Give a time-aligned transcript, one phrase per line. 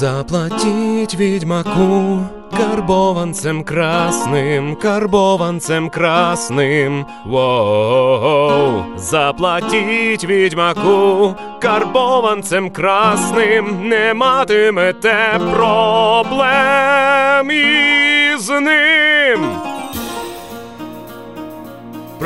[0.00, 2.18] Заплатіть відьмаку
[2.56, 7.06] карбованцем красним, карбованцем красним.
[7.26, 19.09] Воу, заплатіть відьмаку карбованцем красним, не матимете проблем із ним.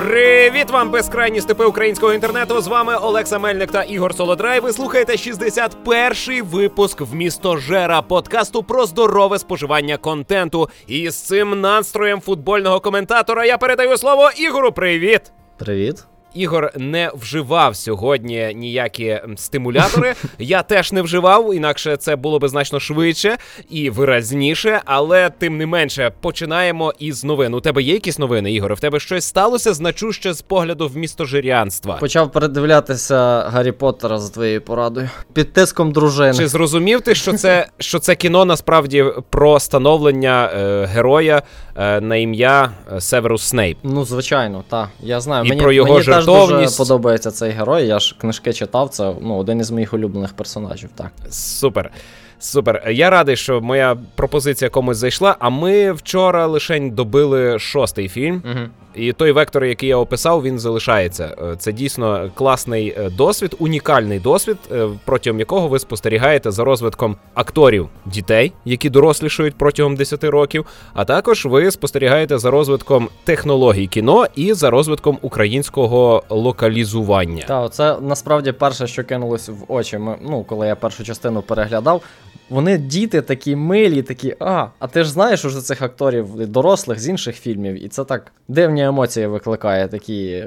[0.05, 2.61] Привіт вам, безкрайні степи українського інтернету.
[2.61, 4.61] З вами Олекса Мельник та Ігор Солодрай.
[4.61, 10.69] Ви слухаєте 61-й випуск в місто Жера подкасту про здорове споживання контенту.
[10.87, 14.73] І з цим настроєм футбольного коментатора я передаю слово Ігору.
[14.73, 15.33] Привіт!
[15.57, 16.07] Привіт.
[16.35, 20.15] Ігор не вживав сьогодні ніякі стимулятори.
[20.39, 23.37] Я теж не вживав, інакше це було би значно швидше
[23.71, 24.81] і виразніше.
[24.85, 27.55] Але тим не менше починаємо із новин.
[27.55, 28.75] У тебе є якісь новини, Ігоре?
[28.75, 31.97] В тебе щось сталося значуще з погляду в місто жирянства?
[31.97, 35.11] Почав передивлятися Гаррі Поттера за твоєю порадою.
[35.33, 36.35] Під тиском дружини.
[36.35, 41.43] Чи зрозумів ти, що це що це кіно насправді про становлення е, героя
[41.77, 43.79] е, на ім'я е, Северус Снейп?
[43.83, 44.89] Ну, звичайно, так.
[45.01, 45.45] Я знаю.
[45.45, 47.87] І мені про його мені теж дуже подобається цей герой.
[47.87, 48.89] Я ж книжки читав.
[48.89, 50.91] Це ну, один із моїх улюблених персонажів.
[50.95, 51.11] Так.
[51.31, 51.91] Супер.
[52.39, 52.91] Супер.
[52.91, 55.37] Я радий, що моя пропозиція комусь зайшла.
[55.39, 58.43] А ми вчора лишень добили шостий фільм.
[58.45, 58.69] Угу.
[58.97, 61.37] І той вектор, який я описав, він залишається.
[61.43, 67.17] Е, Це дійсно класний е, досвід, унікальний досвід, е, протягом якого ви спостерігаєте за розвитком
[67.35, 70.67] акторів дітей, які дорослішають протягом 10 років.
[70.95, 77.45] А також ви спостерігаєте за розвитком технологій кіно і за розвитком українського локалізування.
[77.49, 79.99] Та, це насправді перше, що кинулось в очі.
[79.99, 82.03] Ми, ну, коли я першу частину переглядав.
[82.51, 87.09] Вони діти такі милі, такі, а, а ти ж знаєш уже цих акторів дорослих з
[87.09, 90.45] інших фільмів, і це так дивні емоції викликає, такі,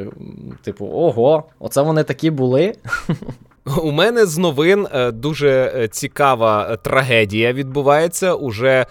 [0.64, 2.74] типу, ого, оце вони такі були.
[3.84, 8.86] У мене з новин е, дуже е, цікава е, трагедія відбувається уже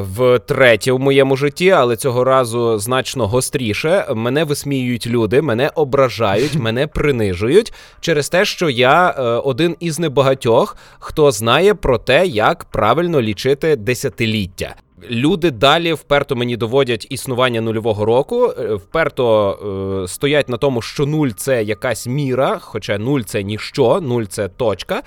[0.00, 4.06] втретє в моєму житті, але цього разу значно гостріше.
[4.14, 10.76] Мене висміюють люди, мене ображають, мене принижують через те, що я е, один із небагатьох,
[10.98, 14.74] хто знає про те, як правильно лічити десятиліття.
[15.10, 21.06] Люди далі вперто мені доводять існування нульового року, е, вперто е, стоять на тому, що
[21.06, 25.02] нуль це якась міра, хоча нуль це ніщо, нуль це точка.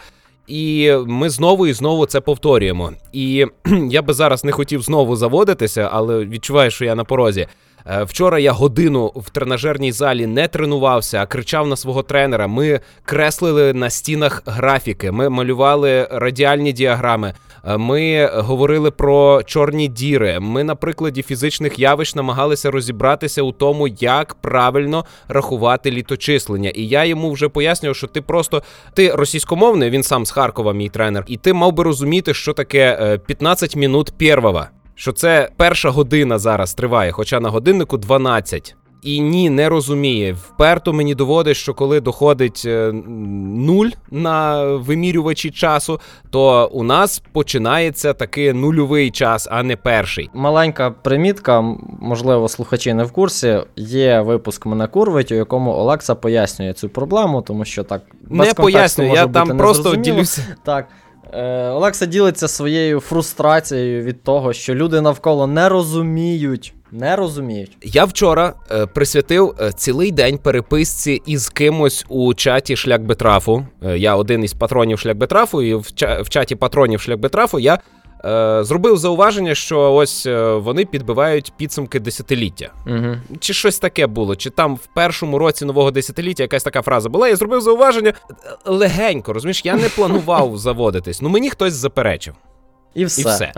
[0.51, 2.91] І ми знову і знову це повторюємо.
[3.13, 3.45] І
[3.89, 7.47] я би зараз не хотів знову заводитися, але відчуваю, що я на порозі.
[7.85, 12.47] Е, Вчора я годину в тренажерній залі не тренувався, а кричав на свого тренера.
[12.47, 17.33] Ми креслили на стінах графіки, ми малювали радіальні діаграми.
[17.63, 20.39] Е, Ми говорили про чорні діри.
[20.39, 26.69] Ми на прикладі фізичних явищ намагалися розібратися у тому, як правильно рахувати літочислення.
[26.69, 28.63] І я йому вже пояснював, що ти просто
[28.93, 32.97] ти російськомовний, він сам з Харкова, мій тренер, і ти мав би розуміти, що таке
[33.01, 34.65] е, 15 минут первого.
[34.95, 38.75] Що це перша година зараз триває, хоча на годиннику 12.
[39.03, 40.33] І ні, не розуміє.
[40.33, 48.13] Вперто мені доводить, що коли доходить е, нуль на вимірювачі часу, то у нас починається
[48.13, 50.29] таки нульовий час, а не перший.
[50.33, 51.61] Маленька примітка,
[52.01, 53.59] можливо, слухачі не в курсі.
[53.75, 58.63] Є випуск мене курвить, у якому Олекса пояснює цю проблему, тому що так без не
[58.63, 60.41] може я бути там просто ділюся.
[60.63, 60.87] Так.
[61.33, 66.73] Е, Олекса ділиться своєю фрустрацією від того, що люди навколо не розуміють.
[66.91, 67.77] Не розуміють.
[67.83, 73.65] Я вчора е, присвятив е, цілий день переписці із кимось у чаті Шлях Бетрафу.
[73.83, 77.59] Е, я один із патронів Шлях Бетрафу, і в, ча- в чаті патронів Шлях Бетрафу
[77.59, 77.79] я
[78.25, 82.69] е, зробив зауваження, що ось е, вони підбивають підсумки десятиліття.
[82.87, 83.15] Угу.
[83.39, 87.27] Чи щось таке було, чи там в першому році нового десятиліття якась така фраза була.
[87.27, 88.13] Я зробив зауваження
[88.65, 91.21] легенько, розумієш, я не планував заводитись.
[91.21, 92.33] Ну мені хтось заперечив.
[92.93, 93.21] І все.
[93.21, 93.53] І все.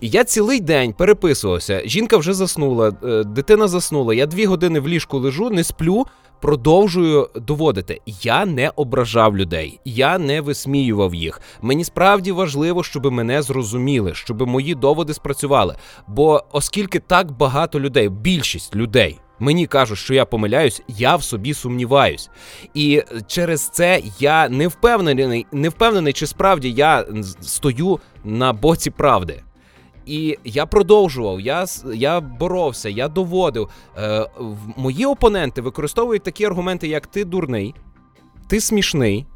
[0.00, 1.82] І я цілий день переписувався.
[1.84, 4.14] Жінка вже заснула, е, дитина заснула.
[4.14, 6.06] Я дві години в ліжку лежу, не сплю.
[6.40, 8.00] Продовжую доводити.
[8.22, 11.40] Я не ображав людей, я не висміював їх.
[11.60, 15.76] Мені справді важливо, щоб мене зрозуміли, щоб мої доводи спрацювали.
[16.08, 19.18] Бо оскільки так багато людей, більшість людей.
[19.42, 22.30] Мені кажуть, що я помиляюсь, я в собі сумніваюсь.
[22.74, 27.04] І через це я не впевнений, не впевнений, чи справді я
[27.40, 29.42] стою на боці правди.
[30.06, 33.68] І я продовжував, я, я боровся, я доводив.
[33.98, 34.26] Е,
[34.76, 37.74] мої опоненти використовують такі аргументи, як ти дурний,
[38.48, 39.26] ти смішний,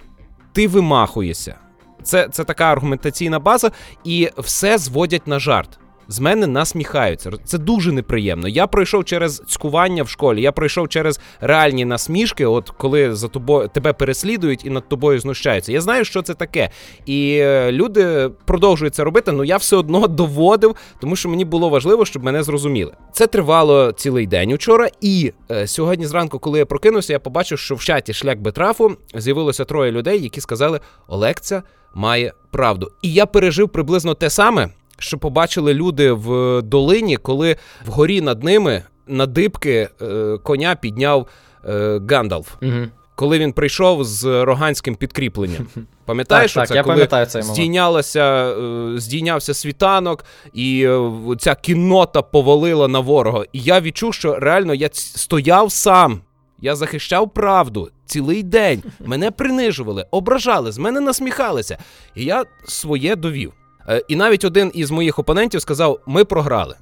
[0.52, 1.54] ти вимахуєшся.
[2.02, 3.70] Це, це така аргументаційна база,
[4.04, 5.78] і все зводять на жарт.
[6.08, 7.30] З мене насміхаються.
[7.44, 8.48] Це дуже неприємно.
[8.48, 13.68] Я пройшов через цькування в школі, я пройшов через реальні насмішки, от коли за тобою
[13.68, 15.72] тебе переслідують і над тобою знущаються.
[15.72, 16.70] Я знаю, що це таке.
[17.06, 21.68] І е, люди продовжують це робити, але я все одно доводив, тому що мені було
[21.68, 22.92] важливо, щоб мене зрозуміли.
[23.12, 27.74] Це тривало цілий день учора, і е, сьогодні зранку, коли я прокинувся, я побачив, що
[27.74, 31.62] в чаті шлях Бетрафу з'явилося троє людей, які сказали, Олекця
[31.94, 32.90] має правду.
[33.02, 37.56] І я пережив приблизно те саме що побачили люди в долині, коли
[37.86, 41.26] вгорі над ними на дибки е, коня підняв
[41.68, 42.54] е, Гандалф.
[42.62, 42.72] Угу.
[43.14, 45.66] Коли він прийшов з роганським підкріпленням.
[46.04, 52.22] Пам'ятаєш, так, так, це я коли цей здійнялося, е, здійнявся світанок, і е, ця кіннота
[52.22, 53.44] повалила на ворога.
[53.52, 56.20] І я відчув, що реально я стояв сам.
[56.58, 58.82] Я захищав правду цілий день.
[59.00, 61.78] Мене принижували, ображали, з мене насміхалися.
[62.14, 63.52] І я своє довів.
[63.88, 66.76] Е, і навіть один із моїх опонентів сказав: ми програли.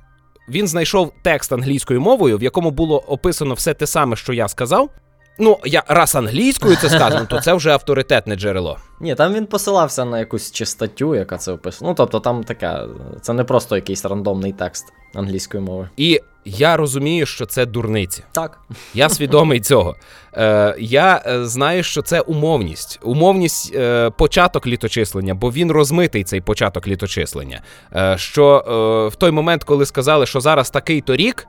[0.49, 4.91] Він знайшов текст англійською мовою, в якому було описано все те саме, що я сказав.
[5.39, 8.79] Ну, я раз англійською це сказано, то це вже авторитетне джерело.
[9.01, 11.89] Ні, там він посилався на якусь чи статтю, яка це описує.
[11.89, 12.81] Ну, тобто, там таке,
[13.21, 15.89] це не просто якийсь рандомний текст англійської мови.
[15.97, 18.23] І я розумію, що це дурниці.
[18.33, 18.61] Так.
[18.95, 19.97] Я свідомий цього.
[20.35, 23.01] Е, Я е, знаю, що це умовність.
[23.03, 27.63] Умовність е, початок літочислення, бо він розмитий цей початок літочислення.
[27.97, 31.47] Е, Що е, в той момент, коли сказали, що зараз такий то рік,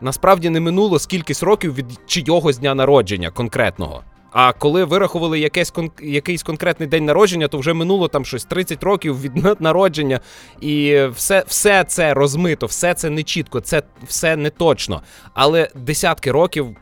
[0.00, 4.02] насправді не минуло скількись років від чийогось дня народження конкретного.
[4.32, 5.90] А коли вирахували якийсь кон...
[6.02, 10.20] якийсь конкретний день народження, то вже минуло там щось 30 років від народження,
[10.60, 15.02] і все все це розмито, все це не чітко, це все не точно.
[15.34, 16.76] Але десятки років.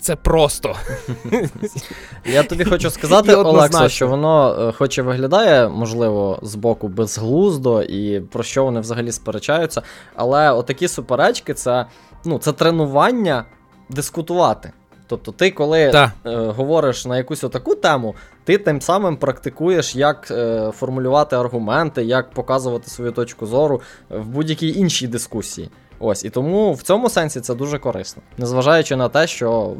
[0.00, 0.76] Це просто.
[2.26, 7.82] Я тобі хочу сказати, Олекса, що воно, е, хоч і виглядає, можливо, з боку безглуздо
[7.82, 9.82] і про що вони взагалі сперечаються.
[10.14, 11.86] Але отакі суперечки це
[12.24, 13.44] ну, це тренування
[13.88, 14.72] дискутувати.
[15.08, 18.14] Тобто, ти, коли е, говориш на якусь отаку тему,
[18.44, 24.78] ти тим самим практикуєш, як е, формулювати аргументи, як показувати свою точку зору в будь-якій
[24.78, 25.70] іншій дискусії.
[25.98, 29.74] Ось, і тому в цьому сенсі це дуже корисно, незважаючи на те, що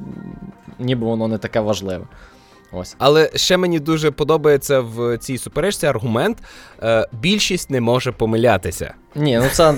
[0.78, 2.04] ніби воно не таке важливе.
[2.72, 2.94] Ось.
[2.98, 6.38] Але ще мені дуже подобається в цій суперечці аргумент:
[6.82, 8.94] е, більшість не може помилятися.
[9.14, 9.74] Ні, ну це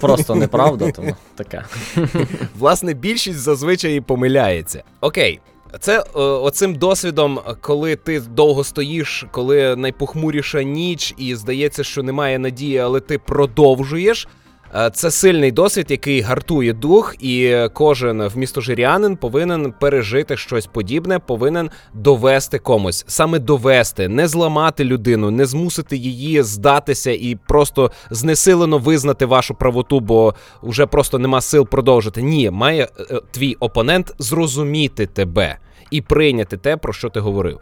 [0.00, 1.64] просто неправда, тому таке.
[2.58, 4.82] Власне, більшість зазвичай і помиляється.
[5.00, 5.40] Окей.
[5.80, 12.38] Це е, оцим досвідом, коли ти довго стоїш, коли найпохмуріша ніч, і здається, що немає
[12.38, 14.28] надії, але ти продовжуєш.
[14.74, 21.70] Е, це сильний досвід, який гартує дух, і кожен вмістожирянин повинен пережити щось подібне, повинен
[21.94, 29.26] довести комусь, саме довести, не зламати людину, не змусити її здатися і просто знесилено визнати
[29.26, 32.22] вашу правоту, бо вже просто нема сил продовжити.
[32.22, 35.58] Ні, має е, твій опонент зрозуміти тебе
[35.90, 37.60] і прийняти те, про що ти говорив.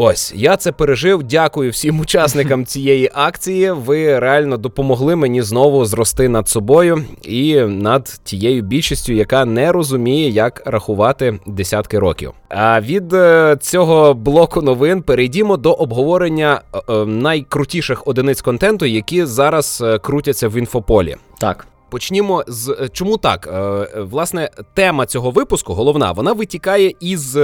[0.00, 1.22] Ось я це пережив.
[1.22, 3.70] Дякую всім учасникам цієї акції.
[3.70, 10.28] Ви реально допомогли мені знову зрости над собою і над тією більшістю, яка не розуміє,
[10.28, 12.32] як рахувати десятки років.
[12.48, 19.24] А від е, цього блоку новин перейдімо до обговорення е, е, найкрутіших одиниць контенту, які
[19.24, 21.16] зараз крутяться в інфополі.
[21.38, 21.66] Так.
[21.90, 23.48] Почнімо з чому так?
[23.96, 27.38] Власне, тема цього випуску, головна, вона витікає із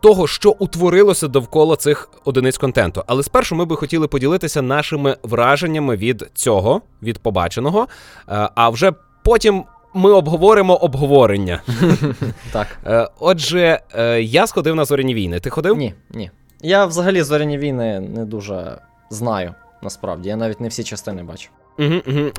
[0.00, 3.02] того, що утворилося довкола цих одиниць контенту.
[3.06, 7.88] Але спершу ми би хотіли поділитися нашими враженнями від цього, від побаченого.
[8.28, 8.92] Е, а вже
[9.24, 9.64] потім.
[9.94, 11.62] Ми обговоримо обговорення.
[12.52, 12.66] Так.
[12.86, 15.40] Е, отже, е, я сходив на зоряні війни.
[15.40, 15.76] Ти ходив?
[15.76, 16.30] Ні, ні.
[16.62, 18.78] Я взагалі зоряні війни не дуже
[19.10, 20.28] знаю, насправді.
[20.28, 21.50] Я навіть не всі частини бачу.
[21.78, 22.30] Угу, угу.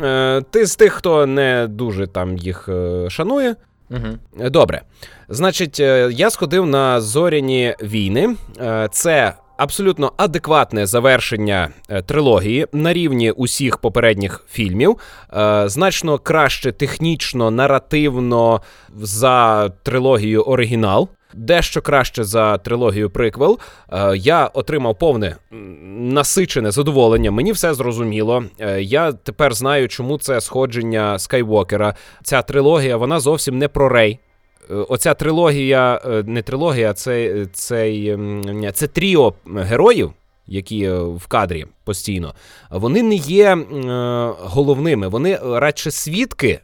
[0.51, 2.69] Ти з тих, хто не дуже там їх
[3.09, 3.55] шанує.
[3.93, 4.49] Угу.
[4.49, 4.81] Добре.
[5.29, 8.35] Значить, е, я сходив на зоряні війни.
[8.59, 11.69] Е, це абсолютно адекватне завершення
[12.05, 14.97] трилогії на рівні усіх попередніх фільмів.
[15.65, 18.61] Значно краще технічно, наративно
[18.95, 23.59] за трилогію оригінал дещо краще за трилогію приквел.
[23.91, 25.35] Е, я отримав повне
[25.99, 27.31] насичене задоволення.
[27.31, 28.43] Мені все зрозуміло.
[28.59, 31.95] Е, я тепер знаю, чому це сходження Скайвокера.
[32.23, 34.19] Ця трилогія вона зовсім не про Рей.
[34.71, 38.17] Е, оця трилогія, не трилогія, це цей,
[38.73, 40.11] це тріо героїв,
[40.47, 42.33] які в кадрі постійно,
[42.71, 43.57] вони не є
[44.39, 45.07] головними.
[45.07, 46.59] Вони радше свідки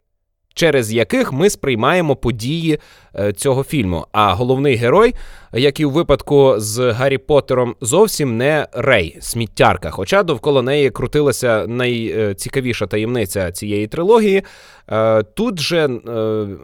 [0.59, 2.79] через яких ми сприймаємо події
[3.15, 4.05] е, цього фільму.
[4.11, 5.15] А головний герой,
[5.53, 9.91] як і у випадку з Гаррі Поттером, зовсім не Рей, сміттярка.
[9.91, 14.43] Хоча довкола неї крутилася найцікавіша таємниця цієї трилогії.
[14.91, 15.99] Е, тут же е,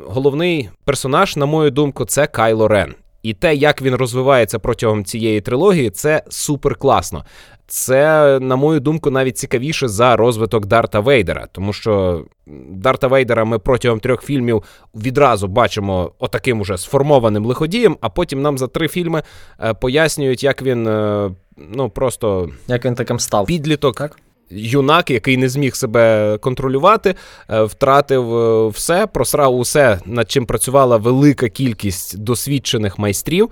[0.07, 2.95] головний персонаж, на мою думку, це Кайло Рен.
[3.23, 7.25] І те, як він розвивається протягом цієї трилогії, це супер класно.
[7.67, 12.24] Це, на мою думку, навіть цікавіше за розвиток Дарта Вейдера, тому що
[12.69, 14.63] Дарта Вейдера ми протягом трьох фільмів
[14.95, 19.24] відразу бачимо отаким уже сформованим лиходієм, а потім нам за три фільми
[19.63, 23.45] е, пояснюють, як він е, ну просто Як він таким став?
[23.45, 23.95] підліток.
[23.95, 24.17] Так.
[24.50, 27.15] Юнак, який не зміг себе контролювати,
[27.50, 33.50] е, втратив все, просрав усе, над чим працювала велика кількість досвідчених майстрів,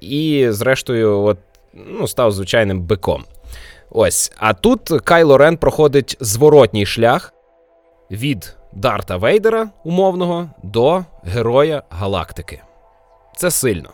[0.00, 1.38] і, зрештою, от,
[1.74, 3.24] ну, став звичайним биком.
[3.90, 4.32] Ось.
[4.36, 7.32] А тут Кайло Рен проходить зворотній шлях
[8.10, 12.62] від Дарта Вейдера, умовного, до Героя Галактики.
[13.36, 13.90] Це сильно.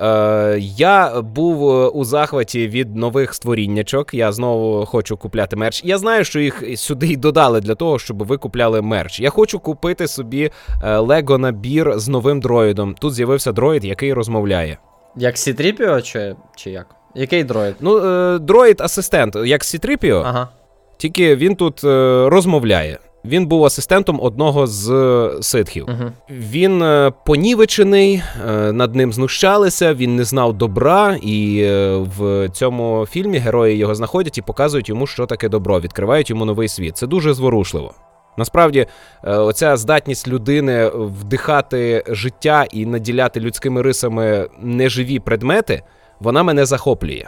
[0.00, 4.14] Е, я був е, у захваті від нових створіннячок.
[4.14, 5.84] Я знову хочу купляти мерч.
[5.84, 9.20] Я знаю, що їх сюди й додали для того, щоб ви купляли мерч.
[9.20, 10.50] Я хочу купити собі
[10.84, 12.94] Лего набір з новим дроїдом.
[12.94, 14.78] Тут з'явився дроїд, який розмовляє.
[15.18, 16.86] Як Сітріпіо, чи, чи як?
[17.14, 17.74] Який дроїд?
[17.80, 20.48] Ну, е, дроїд-асистент, як Сітрипіо, Ага.
[20.96, 21.88] тільки він тут е,
[22.28, 22.98] розмовляє.
[23.24, 25.86] Він був асистентом одного з е, ситхів.
[25.88, 26.10] Угу.
[26.30, 33.06] Він е, понівечений, е, над ним знущалися, він не знав добра, і е, в цьому
[33.10, 36.96] фільмі герої його знаходять і показують йому, що таке добро, відкривають йому новий світ.
[36.96, 37.94] Це дуже зворушливо.
[38.38, 38.86] Насправді,
[39.24, 45.82] е, оця здатність людини вдихати життя і наділяти людськими рисами неживі предмети,
[46.20, 47.24] вона мене захоплює.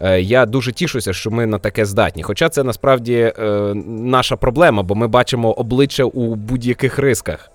[0.00, 2.22] Е, Я дуже тішуся, що ми на таке здатні.
[2.22, 3.42] Хоча це насправді е,
[3.86, 7.51] наша проблема, бо ми бачимо обличчя у будь-яких рисках.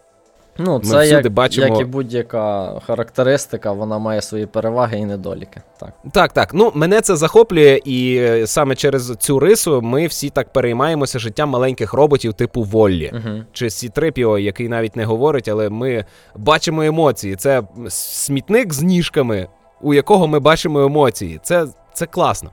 [0.60, 5.06] Ну, Ми це всюди як, бачимо- як і будь-яка характеристика, вона має свої переваги і
[5.06, 5.62] недоліки.
[5.80, 5.94] Так.
[6.12, 6.54] Так, так.
[6.54, 11.50] Ну мене це захоплює, і е, саме через цю рису ми всі так переймаємося життям
[11.50, 13.12] маленьких роботів типу Воллі.
[13.14, 13.44] Угу.
[13.54, 17.36] Чи Сітрипіо, який навіть не говорить, але ми бачимо емоції.
[17.36, 19.48] Це смітник з ніжками,
[19.82, 21.40] у якого ми бачимо емоції.
[21.44, 22.52] Це, це класно.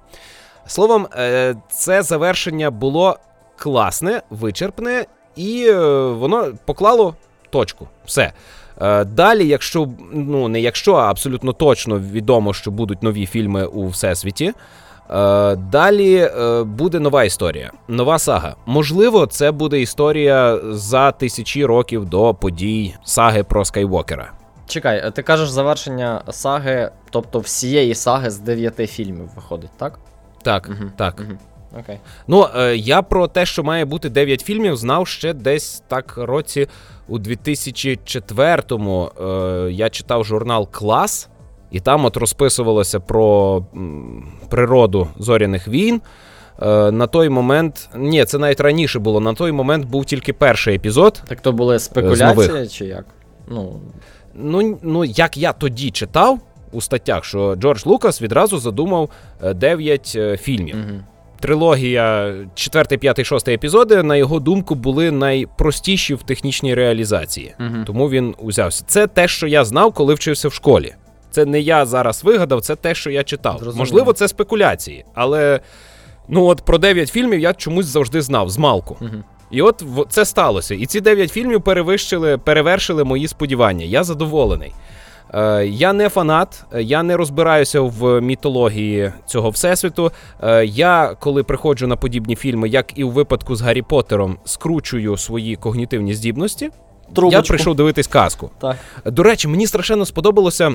[0.67, 3.19] Словом, е, це завершення було
[3.57, 5.05] класне, вичерпне,
[5.37, 7.15] і е, воно поклало
[7.55, 7.89] точку.
[8.05, 8.33] Все.
[8.83, 13.89] Е, Далі, якщо ну не якщо, а абсолютно точно відомо, що будуть нові фільми у
[13.89, 14.53] всесвіті.
[15.11, 18.57] Е, Далі е, буде нова історія, нова сага.
[18.67, 24.33] Можливо, це буде історія за тисячі років до подій саги про Скайвокера.
[24.67, 29.99] Чекай, ти кажеш завершення саги, тобто всієї саги з дев'яти фільмів виходить, так?
[30.43, 30.93] Так, Мгм.
[30.97, 31.21] так.
[31.21, 31.39] Угу.
[31.81, 31.99] Окей.
[32.29, 36.69] Ну, я про те, що має бути 9 фільмів, знав ще десь так році
[37.09, 39.11] у 2004-му.
[39.21, 41.29] Е, я читав журнал Клас,
[41.71, 43.65] і там от розписувалося про
[44.49, 46.01] природу зоряних війн.
[46.63, 49.21] Е, на той момент, ні, це навіть раніше було.
[49.21, 51.23] На той момент був тільки перший епізод.
[51.29, 53.05] Так то були спекуляції, чи як?
[53.49, 53.81] Ну,
[54.35, 56.39] Ну, ну, як я тоді читав
[56.73, 59.11] у статтях, що Джордж Лукас відразу задумав
[59.55, 60.77] 9 фільмів.
[60.77, 61.01] угу.
[61.45, 67.55] Трилогія 4, 5, 6 епізоди, на його думку, були найпростіші в технічній реалізації.
[67.61, 67.85] Угу.
[67.87, 68.85] Тому він узявся.
[68.87, 70.95] Це те, що я знав, коли вчився в школі.
[71.31, 73.59] Це не я зараз вигадав, це те, що я читав.
[73.59, 73.79] Зрозуміло.
[73.79, 75.61] Можливо, це спекуляції, але
[76.29, 78.97] ну от про 9 фільмів я чомусь завжди знав з малку.
[79.01, 79.25] Угу.
[79.51, 80.75] І от це сталося.
[80.75, 83.85] І ці 9 фільмів перевищили, перевершили мої сподівання.
[83.85, 84.73] Я задоволений.
[85.35, 90.13] Е, я не фанат, е, я не розбираюся в мітології цього всесвіту.
[90.43, 95.17] Е, я, коли приходжу на подібні фільми, як і у випадку з Гаррі Поттером, скручую
[95.17, 96.71] свої когнітивні здібності.
[97.15, 97.37] Трубочку.
[97.37, 98.51] Я прийшов дивитись казку.
[98.61, 98.77] Так.
[99.05, 100.73] До речі, мені страшенно сподобалося.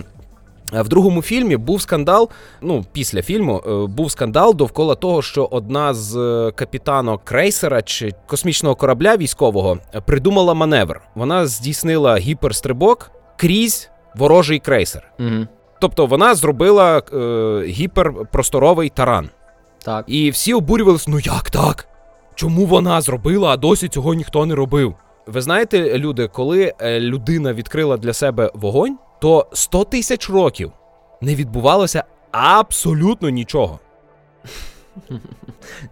[0.73, 2.29] В другому фільмі був скандал.
[2.61, 6.13] Ну, після фільму був скандал довкола того, що одна з
[6.55, 11.01] капітанок крейсера чи космічного корабля військового придумала маневр.
[11.15, 15.11] Вона здійснила гіперстрибок крізь ворожий крейсер.
[15.19, 15.47] Угу.
[15.81, 19.29] Тобто вона зробила е, гіперпросторовий таран.
[19.85, 20.05] Так.
[20.07, 21.87] І всі обурювалися: ну як так?
[22.35, 24.95] Чому вона зробила, а досі цього ніхто не робив?
[25.27, 30.71] Ви знаєте, люди, коли е, людина відкрила для себе вогонь, то 100 тисяч років
[31.21, 33.79] не відбувалося абсолютно нічого.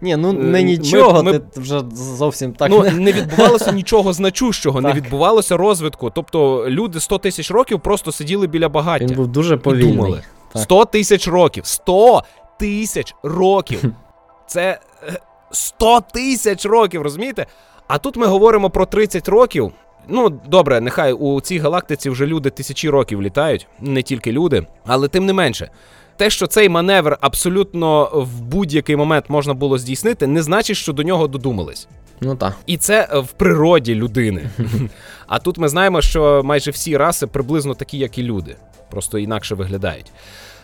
[0.00, 3.12] Ні, ну Е, не нічого, ми- ти вже зовсім так ну, не.
[3.12, 6.10] відбувалося нічого значущого, не відбувалося розвитку.
[6.10, 9.06] Тобто люди 100 тисяч років просто сиділи біля багаття.
[9.06, 9.92] Він був дуже і повільний.
[9.92, 10.22] думали.
[10.52, 10.62] Так.
[10.62, 11.66] 100 тисяч років.
[11.66, 12.22] 100
[12.58, 13.84] тисяч років.
[14.46, 17.46] Це е, 100 тисяч років, розумієте?
[17.88, 19.72] А тут ми говоримо про 30 років,
[20.10, 25.08] Ну, добре, нехай у цій галактиці вже люди тисячі років літають, не тільки люди, але
[25.08, 25.70] тим не менше.
[26.18, 31.02] Те, що цей маневр абсолютно в будь-який момент можна було здійснити, не значить, що до
[31.02, 31.88] нього додумались.
[32.20, 32.56] Ну так.
[32.66, 34.50] І це е, в природі людини.
[35.26, 38.56] А тут ми знаємо, що майже всі раси приблизно такі, як і люди,
[38.90, 40.12] просто інакше виглядають.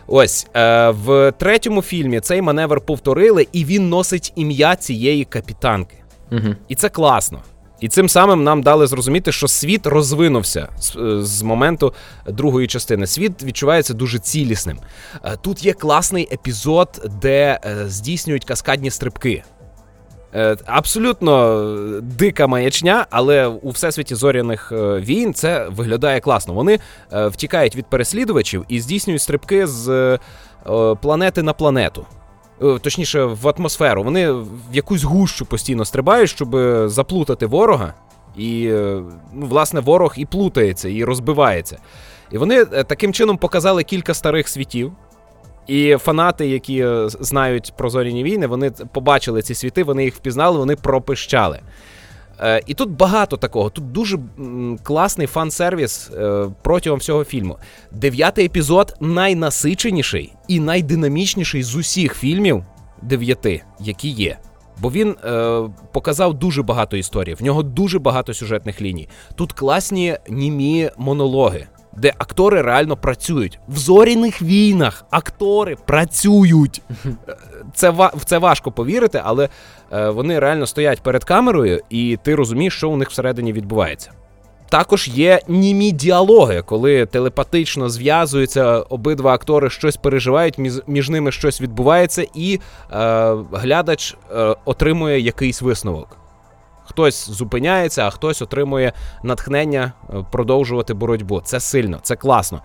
[0.07, 5.95] Ось е, в третьому фільмі цей маневр повторили, і він носить ім'я цієї капітанки.
[6.31, 6.55] Угу.
[6.67, 7.39] І це класно.
[7.79, 11.93] І цим самим нам дали зрозуміти, що світ розвинувся з, е, з моменту
[12.27, 13.07] другої частини.
[13.07, 14.79] Світ відчувається дуже цілісним.
[15.23, 19.43] Е, Тут є класний епізод, де е, здійснюють каскадні стрибки.
[20.65, 26.53] Абсолютно дика маячня, але у всесвіті зоряних війн це виглядає класно.
[26.53, 26.79] Вони
[27.11, 30.19] втікають від переслідувачів і здійснюють стрибки з
[31.01, 32.05] планети на планету.
[32.61, 34.03] Е, Точніше, в атмосферу.
[34.03, 37.93] Вони в якусь гущу постійно стрибають, щоб е, заплутати ворога.
[38.37, 39.01] І, е,
[39.33, 41.77] ну, власне, ворог і плутається, і розбивається.
[42.31, 44.91] І вони таким чином показали кілька старих світів.
[45.67, 50.75] І фанати, які знають про зоряні війни, вони побачили ці світи, вони їх впізнали, вони
[50.75, 51.61] пропищали.
[52.41, 53.69] Е, і тут багато такого.
[53.69, 54.19] Тут дуже
[54.83, 57.57] класний фан-сервіс е, протягом всього фільму.
[57.91, 62.63] Дев'ятий епізод найнасиченіший і найдинамічніший з усіх фільмів
[63.01, 64.37] дев'яти, які є.
[64.81, 65.61] Бо він е,
[65.91, 69.09] показав дуже багато історій, в нього дуже багато сюжетних ліній.
[69.35, 73.59] Тут класні німі монологи, де актори реально працюють.
[73.67, 76.81] В зоряних війнах актори працюють.
[77.05, 77.35] Е,
[77.73, 79.49] Це, в це важко повірити, але
[79.93, 84.11] е, вони реально стоять перед камерою, і ти розумієш, що у них всередині відбувається.
[84.69, 91.61] Також є німі діалоги, коли телепатично зв'язуються обидва актори, щось переживають, між, між ними щось
[91.61, 92.59] відбувається, і
[92.91, 96.17] е, глядач е, отримує якийсь висновок.
[96.85, 98.93] Хтось зупиняється, а хтось отримує
[99.23, 101.41] натхнення е, продовжувати боротьбу.
[101.41, 102.61] Це сильно, це класно.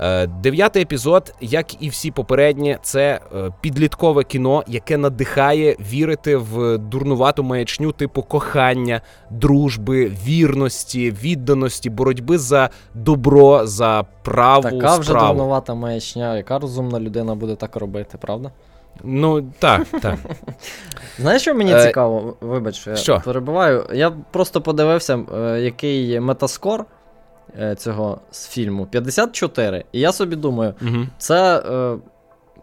[0.00, 6.78] Е, Дев'ятий епізод, як і всі попередні, це е, підліткове кіно, яке надихає вірити в
[6.78, 9.00] дурнувату маячню типу кохання,
[9.30, 15.28] дружби, вірності, відданості, боротьби за добро, за праву Така вже справу.
[15.28, 18.50] дурнувата маячня, яка розумна людина буде так робити, правда?
[19.04, 20.18] Ну так, так.
[21.18, 22.36] Знаєш, що мені Е, цікаво?
[22.40, 23.22] Вибач, що я що?
[23.24, 23.86] перебуваю.
[23.94, 26.84] Я просто подивився, е, який метаскор
[27.76, 29.84] цього з фільму 54.
[29.92, 31.06] І я собі думаю, Угу.
[31.18, 31.96] це е,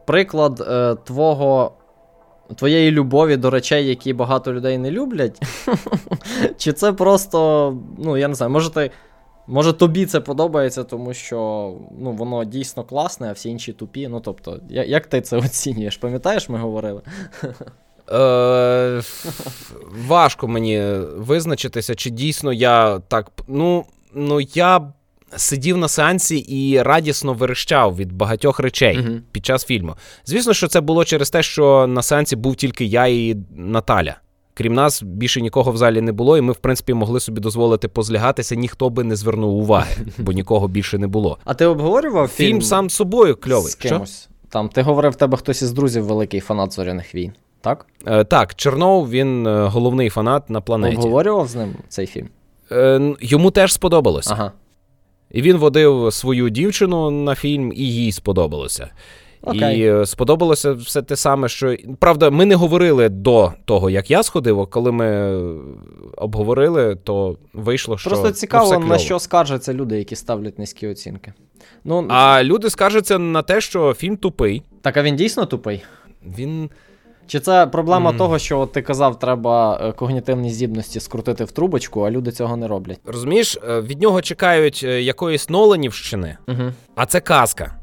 [0.05, 1.71] приклад е, твого.
[2.55, 5.41] Твоєї любові до речей, які багато людей не люблять?
[6.57, 8.91] Чи це просто, ну, я не знаю, може ти.
[9.47, 11.37] Може тобі це подобається, тому що
[11.99, 14.07] ну, воно дійсно класне, а всі інші тупі.
[14.07, 15.97] Ну тобто, я- як ти це оцінюєш?
[15.97, 17.01] Пам'ятаєш, ми говорили?
[18.11, 19.01] Е,
[20.07, 20.81] важко мені
[21.17, 23.31] визначитися, чи дійсно я так.
[23.47, 24.93] Ну, ну я
[25.35, 29.21] сидів на сеансі і радісно верещав від багатьох речей Мгм.
[29.31, 29.95] під час фільму.
[30.25, 34.15] Звісно, що це було через те, що на сеансі був тільки я і Наталя.
[34.57, 37.87] Крім нас, більше нікого в залі не було, і ми, в принципі, могли собі дозволити
[37.87, 41.37] позлягатися, ніхто би не звернув уваги, бо нікого більше не було.
[41.45, 43.71] А ти обговорював фільм, Фільм сам собою кльовий.
[43.71, 44.29] з кимось?
[44.49, 47.85] Там ти говорив, в тебе хтось із друзів великий фанат зоряних війн, так?
[48.07, 50.95] Е, так, Чернов, він е, головний фанат на планеті.
[50.95, 52.29] Обговорював з ним цей фільм?
[52.71, 54.29] Е, йому теж сподобалося.
[54.33, 54.51] Ага.
[55.31, 58.87] І він водив свою дівчину на фільм, і їй сподобалося.
[59.45, 59.79] Окей.
[59.79, 61.75] І е, сподобалося все те саме, що.
[61.99, 65.39] Правда, ми не говорили до того, як я сходив, а коли ми
[66.17, 68.09] обговорили, то вийшло, що.
[68.09, 71.33] Просто ну, цікаво, все на що скаржаться люди, які ставлять низькі оцінки.
[71.83, 74.63] Ну, А люди скаржаться на те, що фільм тупий.
[74.81, 75.83] так а він дійсно тупий?
[76.37, 76.69] Він.
[77.27, 78.17] Чи це проблема Мгм.
[78.17, 82.57] того, що от ти казав, треба е, когнітивні здібності скрутити в трубочку, а люди цього
[82.57, 82.99] не роблять?
[83.05, 86.61] Розумієш, е, від нього чекають якоїсь Ноланівщини, Угу.
[86.95, 87.75] а це казка.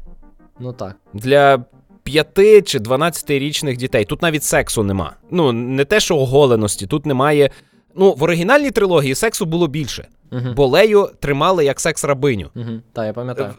[0.59, 0.95] Ну так.
[1.13, 1.63] для
[2.03, 4.05] 5 чи 12-річних дітей.
[4.05, 5.13] Тут навіть сексу нема.
[5.31, 7.49] Ну, не те, що оголеності, тут немає.
[7.95, 10.53] Ну, в оригінальній трилогії сексу було більше, Угу.
[10.55, 12.49] бо Лею тримали як секс-рабиню.
[12.55, 12.69] Угу.
[12.93, 13.53] Так, я пам'ятаю.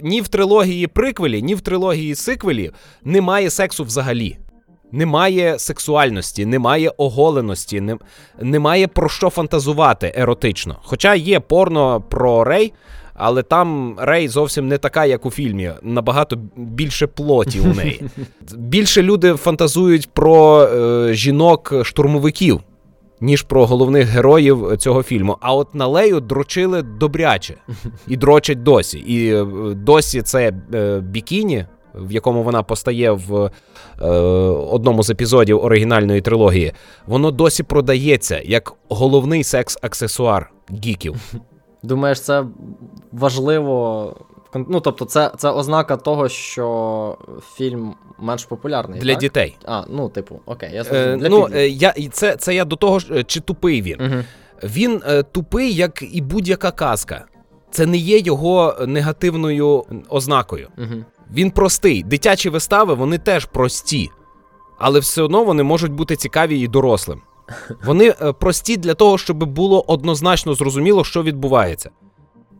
[0.00, 2.70] Ні в трилогії приквелі, ні в трилогії сиквелі
[3.04, 4.38] немає сексу взагалі.
[4.92, 7.96] Немає сексуальності, немає оголеності, не,
[8.40, 10.76] немає про що фантазувати еротично.
[10.82, 12.72] Хоча є порно про Рей,
[13.18, 15.72] але там Рей зовсім не така, як у фільмі.
[15.82, 18.02] Набагато більше плоті у неї.
[18.56, 22.60] Більше люди фантазують про е, жінок-штурмовиків,
[23.20, 25.36] ніж про головних героїв цього фільму.
[25.40, 27.54] А от на Лею дрочили добряче
[28.08, 28.98] і дрочать досі.
[28.98, 33.50] І е, досі це е, бікіні, в якому вона постає в
[34.00, 34.06] е,
[34.70, 36.72] одному з епізодів оригінальної трилогії,
[37.06, 40.42] воно досі продається як головний секс-аксесуар
[40.84, 41.16] гіків.
[41.82, 42.44] Думаєш, це
[43.12, 44.16] важливо.
[44.54, 47.18] Ну, тобто, це це ознака того, що
[47.54, 49.00] фільм менш популярний.
[49.00, 49.20] Для так?
[49.20, 49.56] дітей.
[49.64, 51.16] А, ну, типу, окей, я Е.
[51.16, 51.82] Для ну, підлітків.
[51.82, 53.96] я, це, це я до того, е, чи тупий він.
[54.00, 54.24] Мгм.
[54.62, 57.24] Він е, тупий, як і будь-яка казка.
[57.70, 60.68] Це не є його негативною ознакою.
[60.76, 61.04] Мгм.
[61.30, 62.02] Він простий.
[62.02, 64.10] Дитячі вистави вони теж прості,
[64.78, 67.22] але все одно вони можуть бути цікаві і дорослим.
[67.84, 71.90] Вони е, прості для того, щоб було однозначно зрозуміло, що відбувається.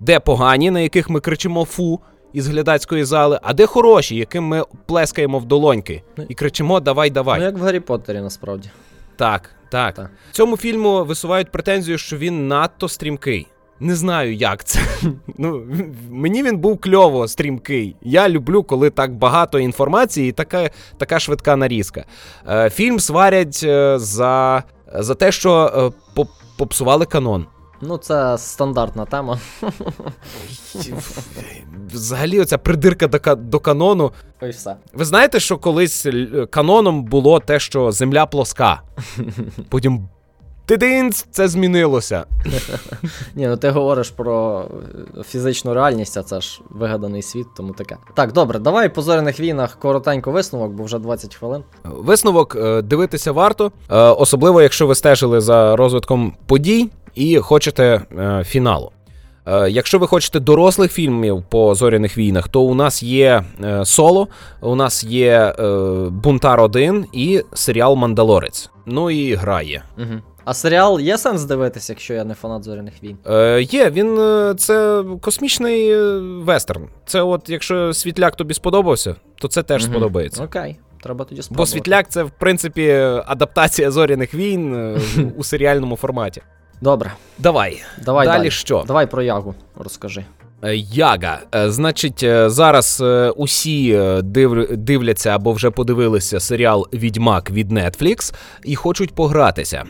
[0.00, 2.00] Де погані, на яких ми кричимо фу
[2.32, 7.40] із глядацької зали, а де хороші, яким ми плескаємо в долоньки і кричимо Давай, давай.
[7.40, 8.70] Ну, як в Гаррі Поттері, насправді.
[9.16, 9.94] Так, так.
[9.94, 10.10] Так.
[10.32, 13.46] Цьому фільму висувають претензію, що він надто стрімкий.
[13.80, 14.80] Не знаю, як це.
[15.38, 15.62] Ну,
[16.10, 17.96] мені він був кльово стрімкий.
[18.02, 22.04] Я люблю, коли так багато інформації і така, така швидка нарізка.
[22.48, 24.62] Е, фільм сварять е, за,
[24.94, 25.80] за те, що е,
[26.20, 27.46] поп- попсували канон.
[27.80, 29.38] Ну, це стандартна тема.
[31.92, 34.12] Взагалі, оця придирка до, до канону.
[34.42, 34.76] І все.
[34.92, 36.06] Ви знаєте, що колись
[36.50, 38.82] каноном було те, що земля плоска.
[39.68, 40.08] Потім.
[40.68, 42.24] Тидинц, це змінилося.
[43.34, 44.64] Ні, ну ти говориш про
[45.18, 47.96] е, фізичну реальність, а це ж вигаданий світ, тому таке.
[48.14, 51.62] Так, добре, давай по зоряних війнах коротенько висновок, бо вже 20 хвилин.
[51.84, 58.00] Висновок е, дивитися варто, е, особливо якщо ви стежили за розвитком подій і хочете
[58.44, 58.92] фіналу.
[59.68, 63.44] Якщо ви хочете дорослих фільмів по зоряних війнах, то у нас є
[63.84, 64.28] соло,
[64.60, 65.54] у нас є
[66.10, 68.70] Бунтар 1 і серіал Мандалорець.
[68.86, 69.82] Ну і грає.
[69.98, 70.22] Угу.
[70.48, 73.18] А серіал є сенс дивитися, якщо я не фанат зоряних війн?
[73.26, 76.88] Е, є, він е, це космічний е, вестерн.
[77.06, 79.92] Це от, якщо світляк тобі сподобався, то це теж угу.
[79.92, 80.44] сподобається.
[80.44, 81.70] Окей, треба тоді спробувати.
[81.70, 82.90] Бо світляк це в принципі
[83.26, 84.98] адаптація зоряних війн е,
[85.36, 86.42] у серіальному форматі.
[86.80, 87.82] Добре, Давай.
[88.04, 88.50] давай далі, далі.
[88.50, 88.84] що?
[88.86, 90.24] Давай про ягу розкажи.
[90.64, 91.38] Е, Яга.
[91.54, 93.04] Е, Значить, е, зараз
[93.36, 94.76] усі див...
[94.76, 99.84] дивляться або вже подивилися серіал Відьмак від Netflix і хочуть погратися.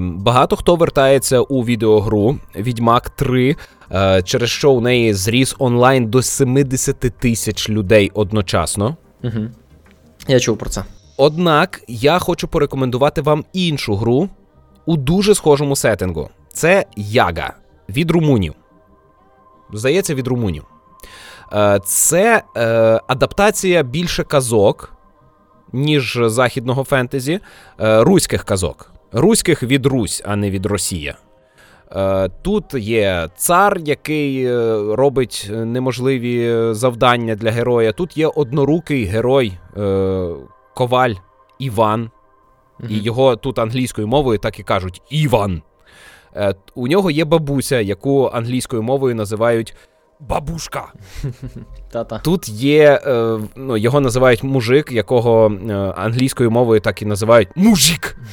[0.00, 3.56] Багато хто вертається у відеогру Відьмак 3,
[3.92, 8.96] е, через що у неї зріс онлайн до 70 тисяч людей одночасно.
[9.22, 9.40] Угу.
[10.28, 10.84] Я чув про це.
[11.16, 14.28] Однак я хочу порекомендувати вам іншу гру
[14.86, 16.28] у дуже схожому сеттингу.
[16.52, 17.52] Це Яга
[17.88, 18.54] від румунів.
[19.74, 20.64] Здається, від румунів.
[21.52, 24.92] Е, Це е, адаптація більше казок,
[25.72, 27.40] ніж західного фентезі,
[27.80, 28.90] е, руських казок.
[29.12, 31.16] Руських від Русь, а не від Росія.
[32.42, 34.54] Тут є цар, який
[34.94, 37.92] робить неможливі завдання для героя.
[37.92, 39.52] Тут є однорукий герой,
[40.74, 41.14] коваль
[41.58, 42.10] Іван.
[42.88, 45.62] І його тут англійською мовою так і кажуть Іван.
[46.36, 49.74] Е, У нього є бабуся, яку англійською мовою називають
[50.20, 50.92] бабушка.
[51.90, 52.18] Та-та.
[52.18, 58.16] Тут є, е, ну, його називають мужик, якого е, англійською мовою так і називають мужик.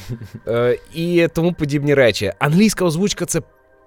[0.48, 2.32] Е, і тому подібні речі.
[2.38, 3.40] Англійська озвучка це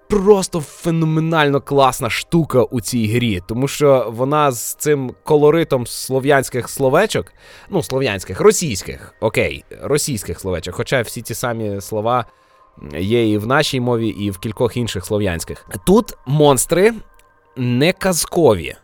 [0.09, 7.33] просто феноменально класна штука у цій грі, тому що вона з цим колоритом слов'янських словечок,
[7.69, 12.25] ну, слов'янських, російських, окей, російських словечок, хоча всі ті самі слова.
[12.99, 15.65] Є і в нашій мові, і в кількох інших слов'янських.
[15.85, 16.93] Тут монстри
[17.57, 18.75] не казкові.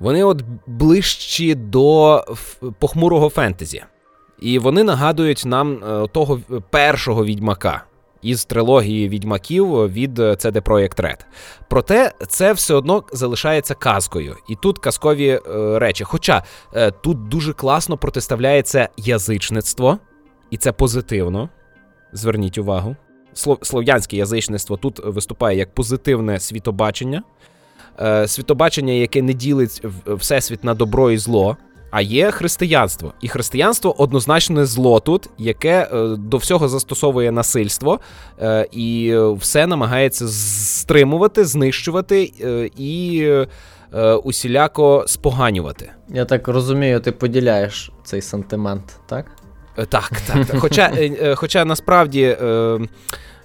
[0.00, 2.24] Вони от ближчі до
[2.78, 3.82] похмурого фентезі.
[4.40, 7.84] І вони нагадують нам е, того першого відьмака
[8.22, 11.18] із трилогії відьмаків від е, CD Projekt Red.
[11.68, 14.36] Проте це все одно залишається казкою.
[14.48, 15.40] І тут казкові е,
[15.78, 16.04] речі.
[16.04, 16.42] Хоча
[17.00, 19.98] тут дуже класно протиставляється язичництво,
[20.50, 21.48] і це позитивно.
[22.12, 22.96] Зверніть увагу.
[23.34, 27.22] Слов- Слов'янське язичництво тут виступає як позитивне світобачення
[28.00, 31.56] е, світобачення, яке не ділить всесвіт на добро і зло.
[31.92, 33.12] А є християнство.
[33.20, 38.00] І християнство однозначно зло тут, яке е, до всього застосовує насильство
[38.40, 42.32] е, і все намагається стримувати, знищувати
[42.76, 43.28] і
[44.24, 45.90] усіляко споганювати.
[46.08, 49.26] Я так розумію, ти поділяєш цей сентимент, так?
[49.78, 50.46] Е, Так, так.
[50.46, 50.60] так.
[50.60, 52.36] Хоча, е, е, хоча насправді.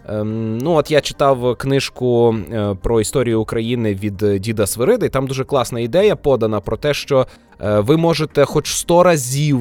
[0.10, 5.10] Ем, Ну, от я читав книжку е, про історію України від е, діда Свириди, і
[5.10, 7.28] там дуже класна ідея подана про те, що
[7.62, 9.60] е, ви можете хоч сто разів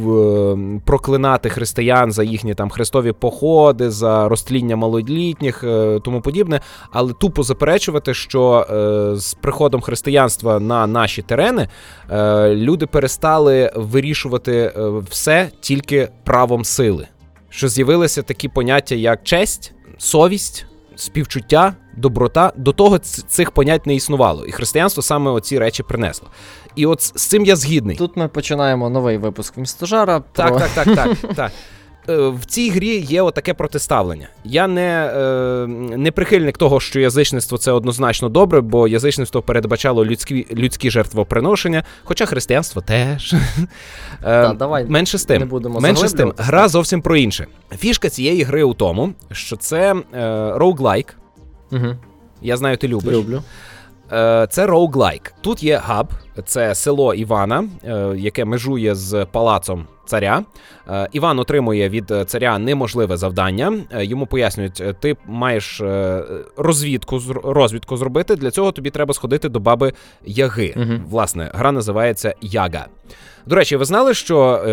[0.84, 5.64] проклинати християн за їхні там хрестові походи, за розтління малолітніх,
[6.04, 8.66] тому подібне, але тупо заперечувати, що
[9.16, 11.68] з приходом християнства на наші терени
[12.48, 14.72] люди перестали вирішувати
[15.10, 17.06] все тільки правом сили.
[17.56, 22.52] Що з'явилися такі поняття, як честь, совість, співчуття, доброта.
[22.56, 24.46] До того цих понять не існувало.
[24.46, 26.28] І християнство саме оці речі принесло.
[26.76, 27.96] І от з цим я згідний.
[27.96, 30.20] Тут ми починаємо новий випуск містожара.
[30.32, 30.58] Так, про...
[30.58, 31.52] так, так, так, так.
[32.08, 34.28] Е, в цій грі є отаке протиставлення.
[34.44, 40.46] Я не е, не прихильник того, що язичництво це однозначно добре, бо язичництво передбачало людські
[40.52, 43.34] людські жертвоприношення, хоча християнство теж.
[44.22, 45.38] Е, Та, давай Менше з тим.
[45.38, 46.32] Не будемо Менше з тим.
[46.36, 47.46] Гра зовсім про інше.
[47.78, 49.94] Фішка цієї гри у тому, що це
[50.56, 51.16] роуглайк.
[51.72, 51.86] Угу.
[52.42, 53.14] Я знаю, ти любиш.
[53.14, 53.42] Люблю.
[54.50, 55.34] Це роуглайк.
[55.40, 56.08] Тут є габ,
[56.44, 57.64] це село Івана,
[58.16, 60.44] яке межує з палацом царя.
[60.88, 63.72] Е, Іван отримує від е, царя неможливе завдання.
[63.92, 65.82] Е, йому пояснюють, ти маєш
[66.56, 68.36] розвідку розвідку зробити.
[68.36, 69.92] Для цього тобі треба сходити до баби
[70.24, 70.74] Яги.
[70.76, 70.92] Угу.
[71.08, 72.86] Власне, гра називається Яга.
[73.46, 74.64] До речі, ви знали, що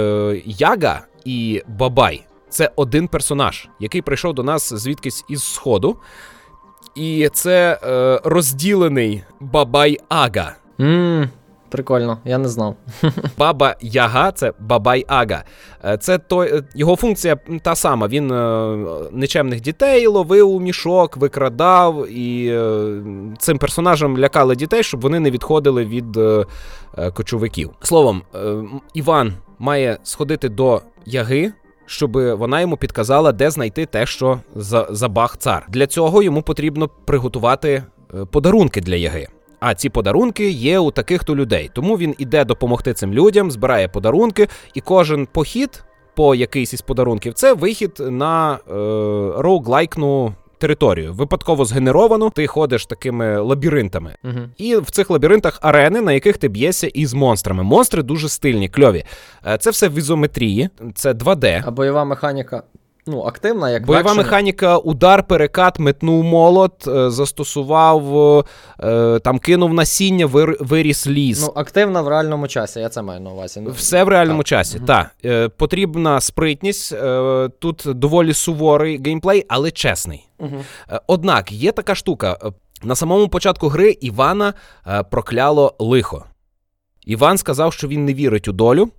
[0.45, 5.97] Яга і Бабай це один персонаж, який прийшов до нас звідкись із Сходу.
[6.95, 7.79] І це
[8.23, 10.55] розділений Бабай Ага.
[10.79, 11.27] Mm.
[11.71, 12.75] Прикольно, я не знав.
[13.37, 15.43] Баба Яга це Бабай Ага.
[15.85, 18.07] Е, це той, е, його функція та сама.
[18.07, 18.77] Він е,
[19.11, 22.59] нечемних дітей ловив у мішок, викрадав, і
[23.37, 26.19] цим персонажем лякали дітей, щоб вони не відходили від
[27.13, 27.69] кочовиків.
[27.81, 28.21] Словом,
[28.93, 31.51] Іван має сходити до яги.
[31.85, 34.39] Щоб вона йому підказала, де знайти те, що
[34.89, 35.65] забаг цар.
[35.69, 37.83] Для цього йому потрібно приготувати
[38.31, 39.27] подарунки для яги.
[39.59, 41.71] А ці подарунки є у таких то людей.
[41.73, 45.83] Тому він іде допомогти цим людям, збирає подарунки, і кожен похід
[46.15, 48.59] по якийсь із подарунків це вихід на е,
[49.41, 51.13] роуглайкну територію.
[51.13, 54.15] Випадково згенеровану, ти ходиш такими лабіринтами.
[54.23, 54.39] Угу.
[54.57, 57.63] І в цих лабіринтах арени, на яких ти б'єшся із монстрами.
[57.63, 59.03] Монстри дуже стильні, кльові.
[59.47, 61.63] Е, це все в ізометрії, це 2D.
[61.65, 62.63] А бойова механіка
[63.07, 68.45] ну, активна, як бойова механіка, удар, перекат, метнув молот, е, застосував,
[68.79, 70.25] е, там кинув насіння,
[70.59, 71.41] виріс ліс.
[71.41, 73.61] Ну, активна в реальному часі, я це маю на увазі.
[73.61, 74.47] Ну, Все в реальному так.
[74.47, 74.77] часі.
[74.77, 74.85] Угу.
[74.85, 75.11] Так.
[75.25, 76.95] Е, потрібна спритність.
[77.59, 80.27] Тут доволі суворий геймплей, але чесний.
[80.39, 80.55] Угу.
[81.07, 82.37] Однак є така штука.
[82.83, 84.53] На самому початку гри Івана
[85.11, 86.25] прокляло лихо.
[87.05, 88.89] Іван сказав, що він не вірить у долю.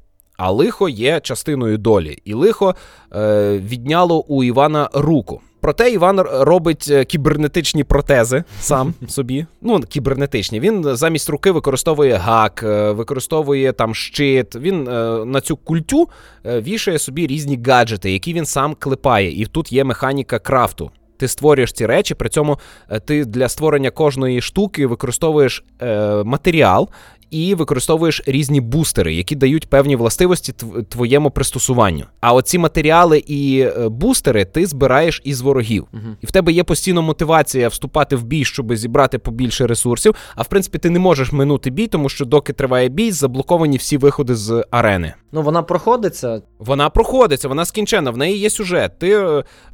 [0.45, 2.75] А лихо є частиною долі, і лихо
[3.15, 5.41] е, відняло у Івана руку.
[5.61, 9.47] Проте Іван робить е, кібернетичні протези сам собі.
[9.61, 10.61] Ну, кібернетичні.
[10.61, 14.57] Він замість руки використовує гак, е, використовує там щит.
[14.57, 16.09] Він е, на цю культю
[16.45, 19.43] вішає собі різні гаджети, які він сам клепає.
[19.43, 20.91] І тут є механіка крафту.
[21.17, 22.59] Ти створюєш ці речі, при цьому
[23.05, 26.89] ти для створення кожної штуки використовуєш е, матеріал,
[27.33, 30.55] і використовуєш різні бустери, які дають певні властивості
[30.89, 32.05] твоєму пристосуванню.
[32.21, 35.87] А оці матеріали і е, бустери ти збираєш із ворогів.
[35.93, 36.03] Угу.
[36.21, 40.15] І в тебе є постійно мотивація вступати в бій, щоб зібрати побільше ресурсів.
[40.35, 43.97] А в принципі, ти не можеш минути бій, тому що доки триває бій, заблоковані всі
[43.97, 45.15] виходи з арени.
[45.33, 46.43] Ну вона проходиться.
[46.59, 48.11] Вона проходиться, вона скінчена.
[48.11, 48.99] В неї є сюжет.
[48.99, 49.25] Ти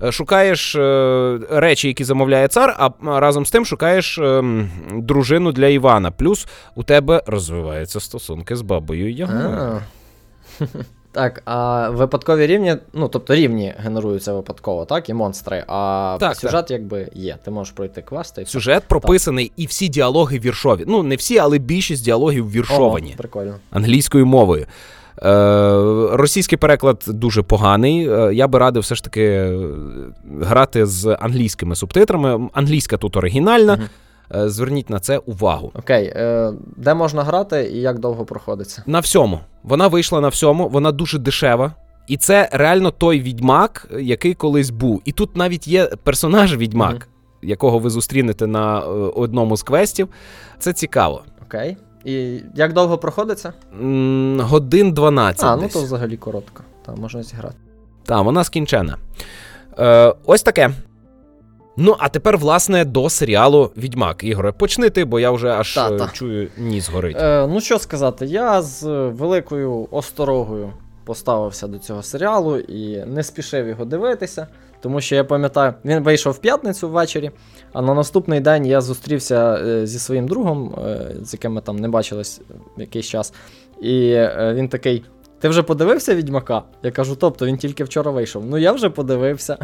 [0.02, 4.42] е, шукаєш е, речі, які замовляє цар, а разом з тим шукаєш е,
[4.94, 6.10] дружину для Івана.
[6.10, 9.80] Плюс у тебе розвиваються стосунки з бабою Ягою.
[11.12, 15.64] Так, а випадкові рівні, ну тобто рівні генеруються випадково, так, і монстри.
[15.68, 16.70] А так, сюжет так.
[16.70, 17.38] якби є.
[17.44, 18.42] Ти можеш пройти квести.
[18.42, 19.58] І сюжет прописаний, так.
[19.58, 20.84] і всі діалоги віршові.
[20.86, 23.12] Ну, не всі, але більшість діалогів віршовані.
[23.14, 23.54] О, прикольно.
[23.70, 24.66] Англійською мовою.
[25.22, 25.30] Е,
[26.12, 28.08] Російський переклад дуже поганий.
[28.08, 29.58] Е, я би радив все ж таки е,
[30.40, 32.48] грати з англійськими субтитрами.
[32.52, 33.72] Англійська тут оригінальна.
[33.72, 33.82] Угу.
[34.30, 35.72] Зверніть на це увагу.
[35.74, 38.82] Окей, е, де можна грати і як довго проходиться?
[38.86, 39.40] На всьому.
[39.62, 41.72] Вона вийшла на всьому, вона дуже дешева.
[42.08, 45.02] І це реально той відьмак, який колись був.
[45.04, 47.02] І тут навіть є персонаж відьмак, mm
[47.42, 50.08] якого ви зустрінете на одному з квестів.
[50.58, 51.22] Це цікаво.
[51.46, 51.76] Окей.
[52.04, 53.52] І як довго проходиться?
[53.80, 55.44] М, Годин 12.
[55.44, 55.74] А, десь.
[55.74, 56.62] ну то взагалі коротко.
[56.86, 57.54] Там можна зіграти.
[58.04, 58.96] Так, вона скінчена.
[59.78, 60.70] Е, Ось таке.
[61.80, 64.24] Ну, а тепер, власне, до серіалу Відьмак.
[64.24, 66.04] Ігоре, почни ти, бо я вже аж Та-та.
[66.04, 67.16] Е, чую ніс горить.
[67.20, 70.72] Е, Ну, що сказати, я з великою осторогою
[71.04, 74.46] поставився до цього серіалу і не спішив його дивитися,
[74.80, 77.30] тому що я пам'ятаю, він вийшов в п'ятницю ввечері,
[77.72, 81.76] а на наступний день я зустрівся е, зі своїм другом, е, з яким ми там
[81.76, 82.40] не бачились
[82.76, 83.32] якийсь час.
[83.82, 85.04] І він такий:
[85.40, 86.62] ти вже подивився відьмака?
[86.82, 88.46] Я кажу, тобто він тільки вчора вийшов.
[88.46, 89.58] Ну я вже подивився.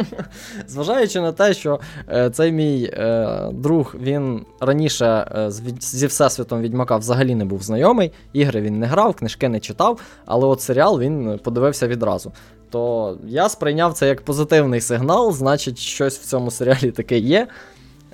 [0.68, 6.96] Зважаючи на те, що е, цей мій е, друг він раніше е, зі всесвітом відьмака
[6.96, 8.12] взагалі не був знайомий.
[8.32, 12.32] Ігри він не грав, книжки не читав, але от серіал він подивився відразу.
[12.70, 17.46] то я сприйняв це як позитивний сигнал, значить, щось в цьому серіалі таке є,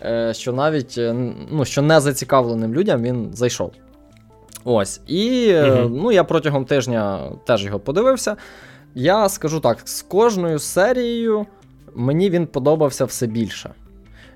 [0.05, 3.73] е, що навіть е, ну, що не зацікавленим людям він зайшов.
[4.71, 5.01] Ось.
[5.07, 5.89] І угу.
[5.89, 8.37] ну, я протягом тижня теж його подивився.
[8.95, 11.47] Я скажу так: з кожною серією
[11.95, 13.71] мені він подобався все більше.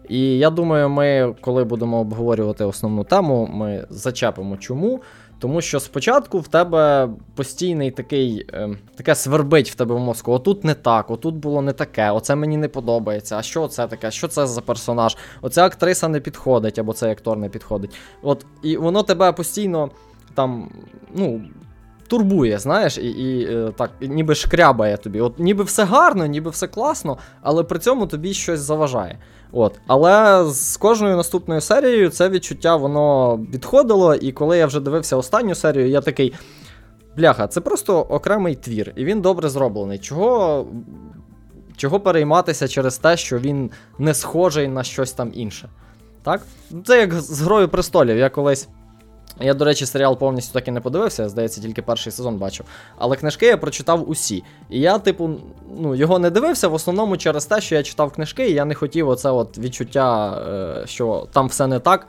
[0.08, 5.00] І я думаю, ми, коли будемо обговорювати основну тему, ми зачепимо чому.
[5.38, 10.32] Тому що спочатку в тебе постійний такий, е, таке свербить в тебе в мозку.
[10.32, 13.36] Отут не так, отут було не таке, оце мені не подобається.
[13.36, 14.10] А що це таке?
[14.10, 15.16] Що це за персонаж?
[15.42, 17.94] Оця актриса не підходить, або цей актор не підходить.
[18.22, 19.90] От, І воно тебе постійно
[20.34, 20.70] там,
[21.14, 21.40] ну.
[22.08, 25.20] Турбує, знаєш, і і е, так, ніби шкрябає тобі.
[25.20, 29.18] От Ніби все гарно, ніби все класно, але при цьому тобі щось заважає.
[29.52, 29.80] От.
[29.86, 35.54] Але з кожною наступною серією це відчуття воно відходило, і коли я вже дивився останню
[35.54, 36.34] серію, я такий.
[37.16, 39.98] Бляха, це просто окремий твір, і він добре зроблений.
[39.98, 40.66] Чого
[41.76, 45.68] чого перейматися через те, що він не схожий на щось там інше?
[46.22, 46.42] Так?
[46.84, 48.16] Це як з Грою престолів.
[48.16, 48.68] Я колись
[49.42, 52.66] я, до речі, серіал повністю так і не подивився, здається, тільки перший сезон бачив.
[52.98, 54.44] Але книжки я прочитав усі.
[54.70, 55.30] І я, типу,
[55.78, 58.74] ну, його не дивився в основному через те, що я читав книжки, і я не
[58.74, 60.38] хотів оце от відчуття,
[60.82, 62.06] е, що там все не так,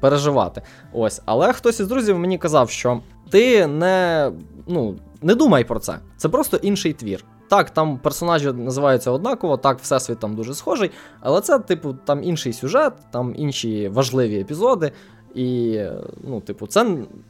[0.00, 0.62] переживати.
[0.92, 1.22] Ось.
[1.24, 4.30] Але хтось із друзів мені казав, що ти не
[4.66, 5.98] ну, не думай про це.
[6.16, 7.24] Це просто інший твір.
[7.52, 10.90] Так, там персонажі називаються однаково, так, всесвіт там дуже схожий,
[11.20, 14.92] але це, типу, там інший сюжет, там інші важливі епізоди.
[15.34, 15.80] І,
[16.28, 16.86] ну, типу, це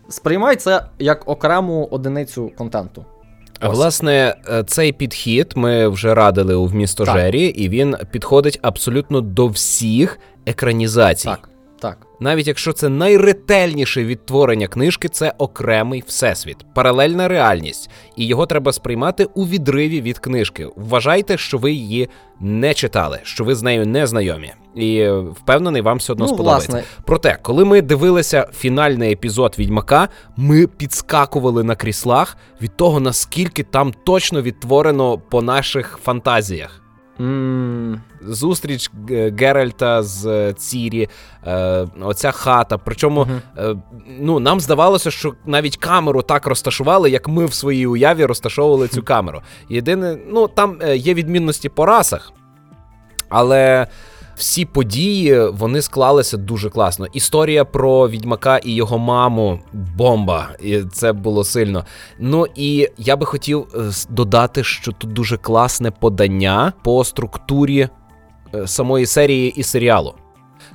[0.09, 3.05] сприймай це як окрему одиницю контенту.
[3.61, 3.77] Ось.
[3.77, 10.19] Власне, е, цей підхід ми вже радили у вмістожері, і він підходить абсолютно до всіх
[10.47, 11.29] екранізацій.
[11.29, 11.49] Так,
[11.83, 12.07] так.
[12.21, 19.25] Навіть якщо це найретельніше відтворення книжки, це окремий всесвіт, паралельна реальність, і його треба сприймати
[19.25, 20.69] у відриві від книжки.
[20.77, 22.09] Вважайте, що ви її
[22.41, 24.53] не читали, що ви з нею не знайомі.
[24.75, 26.73] І впевнений, вам все одно ну, сподобається.
[26.73, 26.89] Власне.
[27.05, 33.93] Проте, коли ми дивилися фінальний епізод відьмака, ми підскакували на кріслах від того, наскільки там
[34.07, 36.82] точно відтворено по наших фантазіях.
[38.23, 38.91] Зустріч
[39.39, 41.09] Геральта з е, Цірі,
[41.47, 42.79] е, оця хата.
[42.79, 43.71] Причому uh-huh.
[43.73, 43.77] е,
[44.21, 49.03] ну, нам здавалося, що навіть камеру так розташували, як ми в своїй уяві розташовували цю
[49.13, 49.43] камеру.
[49.69, 52.33] Єдине, ну там е, є відмінності по расах,
[53.29, 53.87] але
[54.43, 57.07] всі події вони склалися дуже класно.
[57.13, 60.49] Історія про відьмака і його маму бомба.
[60.63, 61.85] І Це було сильно.
[62.19, 63.79] Ну і я би хотів е,
[64.09, 67.89] додати, що тут дуже класне подання по структурі
[68.55, 70.15] е, самої серії і серіалу.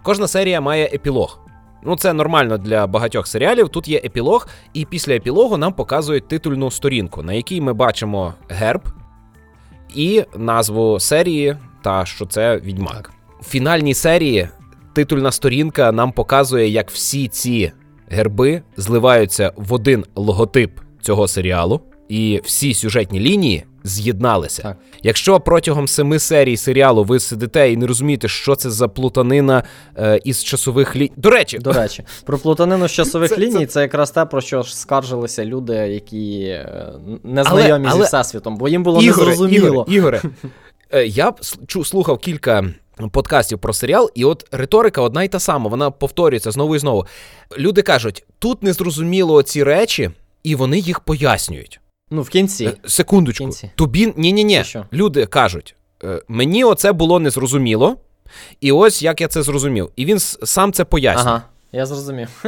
[0.04, 1.40] Кожна серія має епілог.
[1.84, 3.70] Ну, це нормально для багатьох серіалів.
[3.70, 8.82] Тут є епілог, і після епілогу нам показують титульну сторінку, на якій ми бачимо герб
[9.96, 13.17] і назву серії, та що це відьмак.
[13.42, 14.50] В фінальній серії
[14.94, 17.72] титульна сторінка нам показує, як всі ці
[18.10, 24.64] герби зливаються в один логотип цього серіалу, і всі сюжетні лінії з'єдналися.
[24.64, 24.78] Так.
[25.04, 29.64] Якщо протягом семи серій серіалу ви сидите і не розумієте, що це за плутанина
[29.98, 31.12] е, із часових ліній.
[31.18, 33.66] До речі, до речі, про плутанину з часових це, ліній це...
[33.66, 38.04] це якраз те, про що скаржилися люди, які е, не знайомі але, але...
[38.04, 39.86] зі всесвітом, бо їм було Ігоре, незрозуміло.
[39.88, 40.22] Ігоре, Ігоре.
[40.94, 41.34] Е, я
[41.84, 42.66] слухав кілька
[43.12, 47.06] подкастів про серіал, і от риторика одна й та сама, вона повторюється знову і знову.
[47.58, 50.12] Люди кажуть, тут незрозуміло ці речі,
[50.44, 51.80] і вони їх пояснюють.
[52.12, 52.66] Ну, в кінці.
[52.66, 53.44] Е, секундочку.
[53.44, 53.72] В кінці.
[53.76, 57.98] Тобі ні ні ні Люди кажуть, «Е, мені оце було незрозуміло,
[58.62, 59.90] і ось як я це зрозумів.
[59.96, 61.26] І він сам це пояснює.
[61.26, 62.44] Ага, я зрозумів.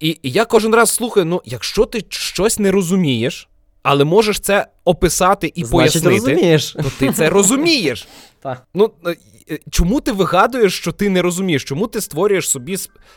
[0.00, 3.48] І, і я кожен раз слухаю: ну, якщо ти щось не розумієш,
[3.82, 6.72] але можеш це описати і Значить, пояснити, розумієш.
[6.72, 8.08] то ти це розумієш.
[8.42, 8.62] Так.
[8.74, 9.16] Ну, е,
[9.50, 11.64] Е, чому ти вигадуєш, що ти не розумієш?
[11.64, 12.76] Чому ти створюєш собі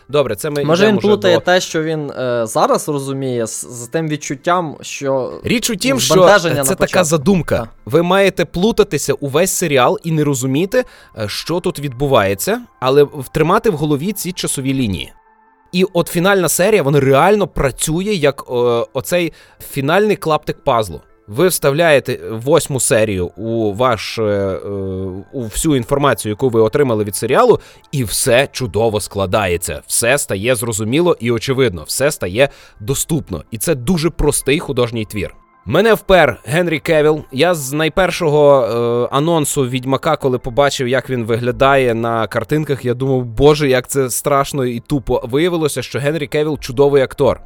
[0.10, 1.42] Добре, це ми може він плутає до...
[1.42, 6.40] те, що він е, зараз розуміє, з, з тим відчуттям, що річ у тім, що
[6.40, 7.58] це така задумка.
[7.60, 7.70] Так.
[7.86, 10.84] Ви маєте плутатися увесь серіал і не розуміти,
[11.18, 15.14] е, що тут відбувається, але втримати в голові ці часові лінії.
[15.76, 19.34] І от фінальна серія вона реально працює як о, оцей
[19.72, 21.02] фінальний клаптик пазлу.
[21.28, 24.58] Ви вставляєте восьму серію у ваш е, е,
[25.34, 27.60] у всю інформацію, яку ви отримали від серіалу,
[27.92, 29.82] і все чудово складається.
[29.88, 32.50] Все стає зрозуміло і очевидно, все стає
[32.80, 33.44] доступно.
[33.52, 35.36] І це дуже простий художній твір.
[35.68, 37.22] Мене впер Генрі Кевіл.
[37.32, 43.26] Я з найпершого е, анонсу відьмака, коли побачив, як він виглядає на картинках, я думав,
[43.26, 45.22] боже, як це страшно і тупо.
[45.24, 47.42] Виявилося, що Генрі Кевіл чудовий актор.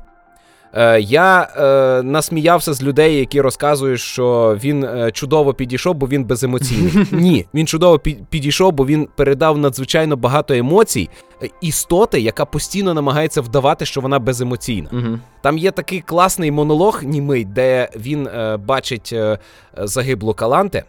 [0.73, 6.25] Е, Я е, насміявся з людей, які розказують, що він е, чудово підійшов, бо він
[6.25, 7.07] беземоційний.
[7.11, 7.99] Ні, він чудово
[8.29, 11.09] підійшов, бо він передав надзвичайно багато емоцій
[11.43, 14.89] е, істоти, яка постійно намагається вдавати, що вона беземоційна.
[14.93, 15.19] Угу.
[15.41, 19.39] Там є такий класний монолог німий, де він е, бачить е,
[19.77, 20.83] загиблу Каланте.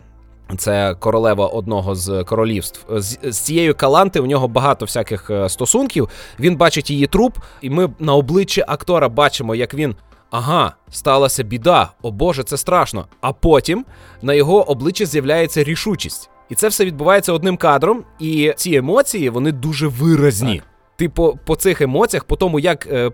[0.58, 3.00] Це королева одного з королівств.
[3.00, 6.08] З, з цією Каланти у нього багато всяких е, стосунків.
[6.40, 9.94] Він бачить її труп, і ми на обличчі актора бачимо, як він.
[10.30, 13.06] Ага, сталася біда, о Боже, це страшно.
[13.20, 13.84] А потім
[14.22, 16.30] на його обличчі з'являється рішучість.
[16.48, 20.54] І це все відбувається одним кадром, і ці емоції вони дуже виразні.
[20.54, 20.66] Так.
[20.96, 23.10] Ти по, по цих емоціях, по тому, як е,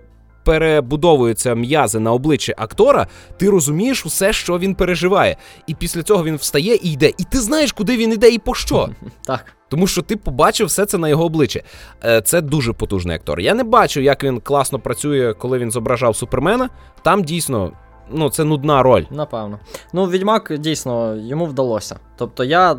[0.47, 5.37] перебудовуються м'язи на обличчі актора, ти розумієш усе, що він переживає.
[5.67, 7.09] І після цього він встає і йде.
[7.19, 8.89] І ти знаєш, куди він йде і по що.
[9.27, 9.45] Так.
[9.69, 11.63] Тому що ти побачив все це на його обличчі.
[12.05, 13.41] Е, Це дуже потужний актор.
[13.41, 16.69] Я не бачу, як він класно працює, коли він зображав Супермена.
[17.03, 17.73] Там дійсно.
[18.11, 19.05] Ну, це нудна роль.
[19.11, 19.59] Напевно.
[19.93, 21.97] Ну, відьмак дійсно йому вдалося.
[22.17, 22.77] Тобто я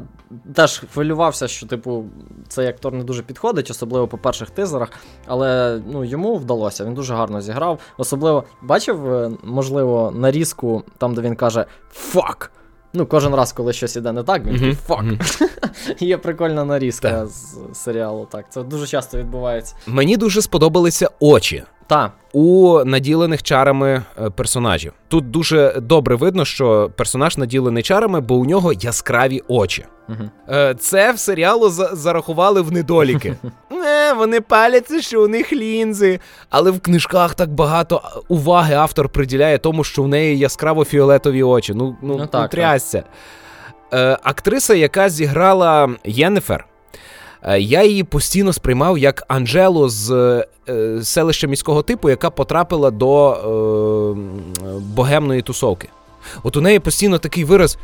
[0.54, 2.06] теж хвилювався, що, типу,
[2.48, 4.90] цей актор не дуже підходить, особливо по перших тизерах.
[5.26, 7.80] Але ну, йому вдалося, він дуже гарно зіграв.
[7.98, 12.52] Особливо бачив, е, можливо, нарізку там, де він каже «фак».
[12.94, 15.06] Ну, кожен раз, коли щось іде не так, він такий «фак».
[16.00, 18.28] Є прикольна нарізка з серіалу.
[18.32, 19.76] Так, це дуже часто відбувається.
[19.88, 21.64] Мені дуже сподобалися очі.
[21.88, 24.94] Та, у наділених чарами е, персонажів.
[25.08, 29.86] Тут дуже добре видно, що персонаж наділений чарами, бо у нього яскраві очі.
[30.10, 30.30] угу.
[30.80, 33.36] Це в серіалу за- зарахували в недоліки.
[33.72, 36.20] Не, вони паляться, що у них лінзи.
[36.50, 41.74] Але в книжках так багато уваги автор приділяє тому, що в неї яскраво фіолетові очі.
[41.74, 43.04] Ну, ну, Ну, ну трясся.
[43.94, 46.66] Е, актриса, яка зіграла Єнефер,
[47.60, 50.12] я її постійно сприймав як Анжелу з
[50.70, 55.90] е, селища міського типу, яка потрапила до е, богемної тусовки.
[56.44, 57.78] От у неї постійно такий вираз: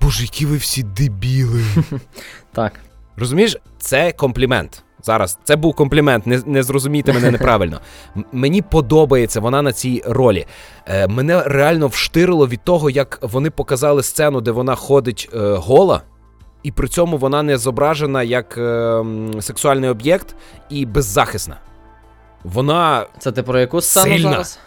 [0.00, 1.62] Боже, які ви всі дебіли.
[2.52, 2.72] так.
[3.16, 4.82] Розумієш, це комплімент.
[5.02, 7.80] Зараз це був комплімент, не, не зрозумійте мене неправильно.
[8.32, 10.46] Мені подобається вона на цій ролі.
[10.86, 16.02] Е, мене реально вштирило від того, як вони показали сцену, де вона ходить е, гола,
[16.66, 19.04] і при цьому вона не зображена як е,
[19.40, 20.36] сексуальний об'єкт
[20.70, 21.56] і беззахисна.
[22.44, 24.30] Вона Це ти про яку сцену Сильна.
[24.30, 24.58] зараз?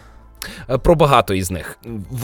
[0.70, 1.78] Е, Про багато із них.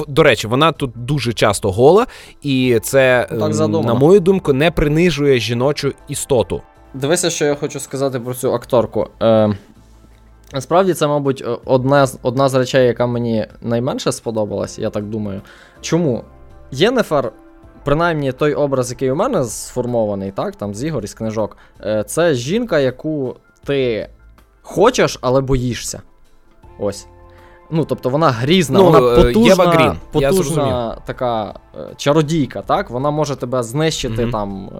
[0.08, 2.06] До речі, вона тут дуже часто гола,
[2.42, 6.62] і це, Так ем, на мою думку, не принижує жіночу істоту.
[6.94, 9.08] Дивися, що я хочу сказати про цю акторку.
[9.22, 9.56] Е,
[10.52, 15.04] насправді, це, мабуть, е, одна з, одна з речей, яка мені найменше сподобалась, я так
[15.04, 15.40] думаю.
[15.80, 16.24] Чому?
[16.70, 17.32] Єнефер,
[17.86, 22.34] принаймні той образ, який у мене сформований, так, там з ігор із книжок, е, це
[22.34, 24.08] жінка, яку ти
[24.62, 26.02] хочеш, але боїшся.
[26.78, 27.06] Ось.
[27.70, 32.90] Ну, тобто вона грізна, Ну, вона е, потужна, Єва Грін, потужна така е, чародійка, так?
[32.90, 34.32] Вона може тебе знищити Мгм.
[34.32, 34.70] там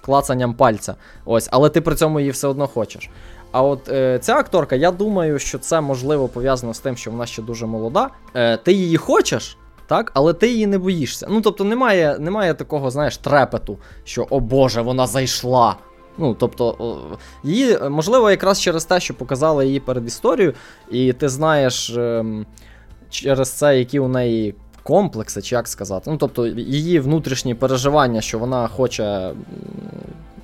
[0.00, 0.94] клацанням пальця.
[1.24, 3.10] Ось, але ти при цьому її все одно хочеш.
[3.52, 7.26] А от е, ця акторка, я думаю, що це можливо пов'язано з тим, що вона
[7.26, 8.10] ще дуже молода.
[8.34, 11.26] Е, ти її хочеш, так, але ти її не боїшся.
[11.30, 15.76] Ну, тобто, немає, немає такого, знаєш, трепету, що о Боже, вона зайшла.
[16.18, 16.98] Ну, тобто,
[17.44, 20.54] її, можливо, якраз через те, що показали її перед історією,
[20.90, 22.46] і ти знаєш ем,
[23.10, 26.10] через це, які у неї комплекси, чи як сказати.
[26.10, 29.32] Ну, тобто, її внутрішні переживання, що вона хоче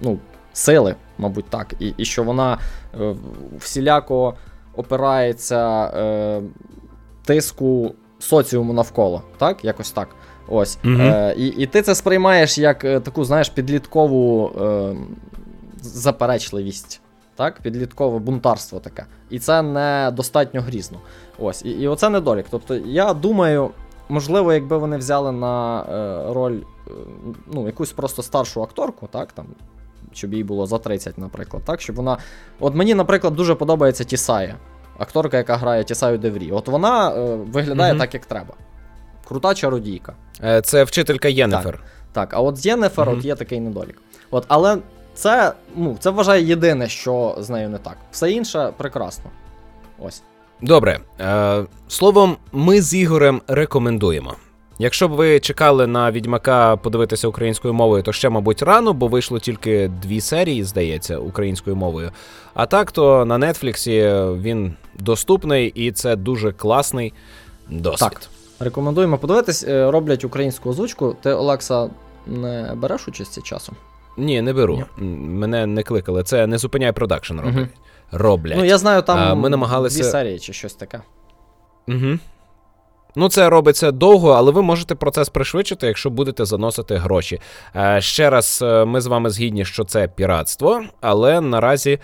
[0.01, 0.19] ну,
[0.53, 2.59] сили, мабуть, так, і, і що вона
[3.01, 3.17] е,
[3.59, 4.35] всіляко
[4.77, 6.43] опирається е,
[7.25, 9.65] тиску соціуму навколо, так?
[9.65, 10.09] Якось так.
[10.49, 10.79] Ось.
[10.83, 11.01] Мгм.
[11.01, 14.97] Е, і, і ти це сприймаєш як е, таку, знаєш, підліткову е,
[15.83, 17.01] заперечливість.
[17.35, 19.07] Так, підліткове бунтарство таке.
[19.31, 20.99] І це не достатньо грізно.
[21.39, 21.65] Ось.
[21.65, 22.47] І, і оце недолік.
[22.51, 23.71] Тобто, я думаю,
[24.09, 26.91] можливо, якби вони взяли на е, роль е,
[27.53, 29.47] ну, якусь просто старшу акторку, так, там,
[30.13, 32.19] щоб їй було за 30, наприклад, так, щоб вона.
[32.61, 34.55] От мені, наприклад, дуже подобається Тісая,
[34.99, 36.51] акторка, яка грає Тісаю Деврі.
[36.53, 38.01] От вона е, виглядає Мгм.
[38.01, 38.55] так, як треба.
[39.29, 40.13] Крута чародійка.
[40.45, 41.81] Е, Це вчителька Єнефер.
[42.13, 43.19] Так, а от з Єнефер Мгм.
[43.19, 44.03] от є такий недолік.
[44.31, 44.79] От, але
[45.15, 47.97] це, ну, це вважає єдине, що з нею не так.
[48.11, 49.25] Все інше прекрасно.
[49.99, 50.23] Ось.
[50.61, 51.01] Добре.
[51.21, 54.35] Е, словом, ми з Ігорем рекомендуємо.
[54.83, 59.39] Якщо б ви чекали на відьмака подивитися українською мовою, то ще, мабуть, рано, бо вийшло
[59.39, 62.11] тільки дві серії, здається, українською мовою.
[62.55, 67.13] А так, то на Нетфліксі він доступний і це дуже класний
[67.69, 68.11] досвід.
[68.11, 68.21] Так.
[68.61, 71.17] Рекомендуємо подивитись, Е, роблять українську озвучку.
[71.23, 71.91] Ти, Олекса,
[72.27, 73.77] не береш участі часом?
[74.17, 74.85] Ні, не беру.
[74.99, 75.07] Ні.
[75.17, 76.23] Мене не кликали.
[76.23, 77.55] Це не зупиняє продакшн роблять.
[77.55, 77.69] Мгм.
[78.13, 78.59] Роблять.
[78.59, 81.01] Ну, я знаю, там А, ми намагалися- дві серії чи щось таке.
[81.89, 82.19] Угу.
[83.17, 87.41] Ну, це робиться довго, але ви можете процес пришвидшити, якщо будете заносити гроші.
[87.77, 91.99] Е, ще раз, е, ми з вами згідні, що це піратство, але наразі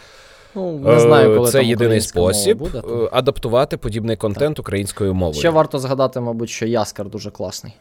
[0.54, 5.14] Ну, не знаю, коли е, це там єдиний спосіб буде, е, адаптувати подібний контент українською
[5.14, 5.38] мовою.
[5.38, 7.72] Ще варто згадати, мабуть, що Яскар дуже класний.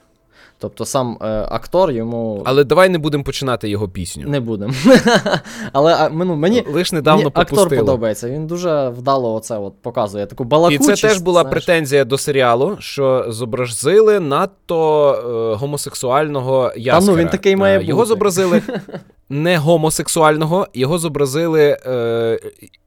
[0.59, 4.27] Тобто сам е, актор йому Але давай не будемо починати його пісню.
[4.27, 4.73] не будемо.
[5.73, 8.29] Але а, ну, мені, Лиш недавно мені актор подобається.
[8.29, 10.25] Він дуже вдало оце от показує.
[10.25, 10.89] Таку балакучість.
[10.89, 11.51] І це теж була знаєш.
[11.51, 15.11] претензія до серіалу, що зобразили надто
[15.53, 17.17] е, гомосексуального яскара.
[17.17, 17.89] він такий має бути.
[17.89, 18.61] Його зобразили
[19.29, 22.39] не гомосексуального, його зобразили е,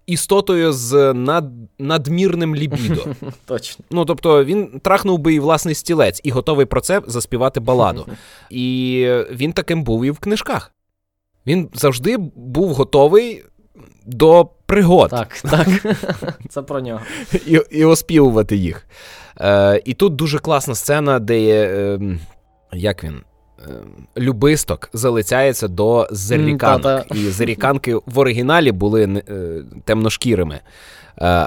[0.07, 1.45] істотою з над,
[1.78, 3.07] надмірним лібідо.
[3.47, 3.84] Точно.
[3.91, 8.07] Ну тобто він трахнув би і власний стілець і готовий про це заспівати баладу.
[8.51, 10.72] І він таким був і в книжках.
[11.47, 13.45] Він завжди був готовий
[14.07, 15.68] до пригод Так, так.
[16.49, 17.01] Це про нього.
[17.47, 18.86] і, і оспівувати їх.
[19.41, 22.01] Е, і тут дуже класна сцена, де є, е,
[22.72, 23.20] як він.
[23.68, 23.72] Е,
[24.18, 26.82] Любисток залицяється до заріканок.
[26.82, 27.14] та-та.
[27.14, 29.22] І заріканки в оригіналі були е,
[29.84, 30.54] темношкірими.
[30.54, 30.61] Е,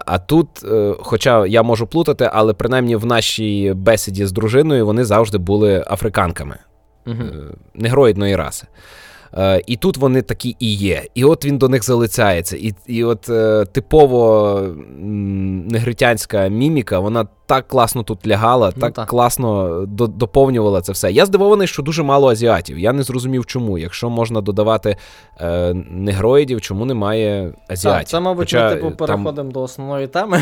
[0.06, 5.06] А тут, е, хоча я можу плутати, але принаймні в нашій бесіді з дружиною вони
[5.06, 6.58] завжди були африканками
[7.08, 7.12] е,
[7.76, 8.68] негроїдної раси.
[9.38, 11.04] Е, І тут вони такі і є.
[11.16, 12.58] І от він до них залицяється.
[12.58, 14.62] І, і от е, типово
[15.70, 19.08] негритянська міміка, вона так класно тут лягала, Ну, так так.
[19.08, 21.12] класно до, доповнювала це все.
[21.12, 22.80] Я здивований, що дуже мало азіатів.
[22.80, 23.78] Я не зрозумів, чому.
[23.78, 24.96] Якщо можна додавати
[25.42, 28.00] е, негроїдів, чому немає азіатів?
[28.00, 30.42] Так, це, мабуть, Хоча, ми типу е, там- переходимо до основної теми.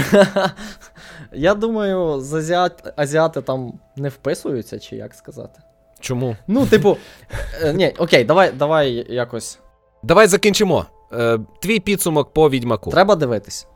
[1.33, 2.93] Я думаю, з азіат...
[2.95, 5.59] азіати там не вписуються, чи як сказати.
[6.01, 6.35] Чому?
[6.47, 6.97] Ну, типу,
[7.61, 9.59] е, ні, окей, давай, давай якось.
[10.03, 10.85] Давай закінчимо.
[11.13, 12.91] Е, Твій підсумок по відьмаку.
[12.91, 13.67] Треба дивитись.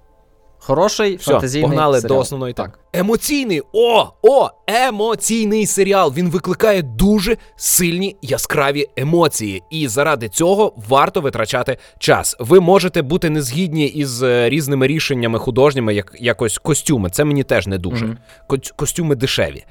[0.60, 2.18] Хороший Все, фантазійний погнали серіал.
[2.18, 2.54] до основної.
[2.54, 2.80] Так.
[2.94, 6.14] Емоційний, о, о, емоційний серіал.
[6.16, 12.36] Він викликає дуже сильні яскраві емоції, і заради цього варто витрачати час.
[12.40, 17.10] Ви можете бути незгідні із е, різними рішеннями художніми, як якось костюми.
[17.10, 18.18] Це мені теж не дуже.
[18.48, 19.66] Ко- Костюми дешеві.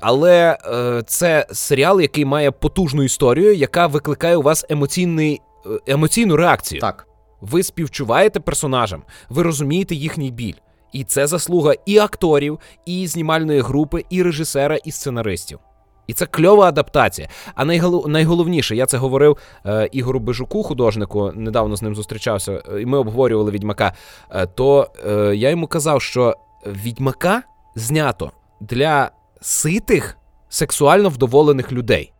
[0.00, 6.36] Але е, це серіал, який має потужну історію, яка викликає у вас емоційний, е, емоційну
[6.36, 6.80] реакцію.
[6.80, 7.06] Так.
[7.40, 10.54] Ви співчуваєте персонажам, ви розумієте їхній біль.
[10.92, 15.58] І це заслуга і акторів, і знімальної групи, і режисера, і сценаристів.
[16.06, 17.28] І це кльова адаптація.
[17.54, 18.08] А найголов...
[18.08, 22.98] найголовніше, я це говорив е, Ігору Бежуку, художнику, недавно з ним зустрічався, е, і ми
[22.98, 23.92] обговорювали відьмака.
[24.30, 27.42] Е, то е, я йому казав, що відьмака
[27.74, 29.10] знято для
[29.40, 30.18] ситих,
[30.48, 32.12] сексуально вдоволених людей.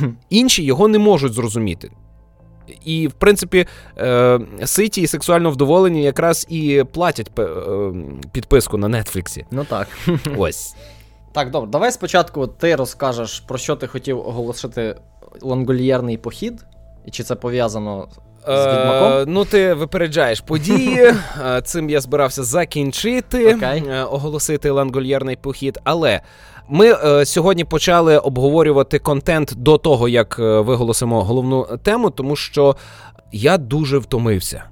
[0.30, 1.90] Інші його не можуть зрозуміти.
[2.84, 3.66] І, в принципі,
[3.98, 7.46] е, ситі і сексуально вдоволені якраз і платять е,
[8.32, 9.44] підписку на Нетфліксі.
[9.50, 9.88] Ну так.
[10.36, 10.74] Ось.
[11.32, 14.96] Так, добре, давай спочатку ти розкажеш, про що ти хотів оголосити
[15.40, 16.64] лонгольєрний похід,
[17.06, 18.08] і чи це пов'язано
[18.46, 19.12] з відьмаком.
[19.12, 21.00] Е, ну, ти випереджаєш події.
[21.46, 25.78] Е, Цим я збирався закінчити, е, оголосити лангольєрний похід.
[25.84, 26.20] Але
[26.70, 32.76] ми е, сьогодні почали обговорювати контент до того, як е, виголосимо головну тему, тому що
[33.32, 34.64] я дуже втомився.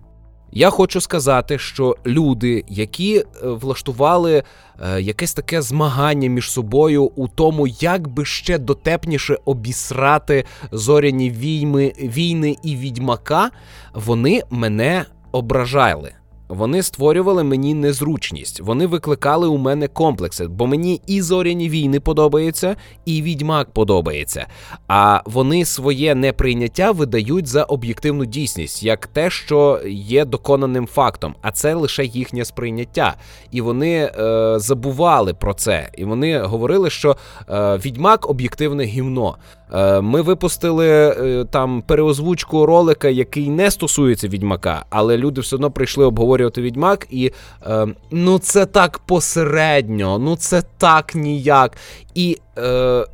[0.53, 4.43] Я хочу сказати, що люди, які е, влаштували
[4.81, 11.93] е, якесь таке змагання між собою у тому, як би ще дотепніше обісрати зоряні війми,
[11.99, 13.51] війни і відьмака,
[13.95, 16.13] вони мене ображали.
[16.49, 22.77] Вони створювали мені незручність, вони викликали у мене комплекси, бо мені і зоряні війни подобаються,
[23.05, 24.47] і відьмак подобається.
[24.89, 31.51] А вони своє неприйняття видають за об'єктивну дійсність, як те, що є доконаним фактом, а
[31.51, 33.15] це лише їхнє сприйняття.
[33.51, 35.91] І вони е, забували про це.
[35.99, 37.17] І вони говорили, що
[37.49, 39.37] е, відьмак об'єктивне гівно.
[39.75, 45.71] Е, Ми випустили е, там переозвучку ролика, який не стосується відьмака, але люди все одно
[45.71, 47.33] прийшли обговорювати відьмак, і
[47.67, 51.77] е, ну це так посередньо, ну це так ніяк.
[52.15, 52.39] І,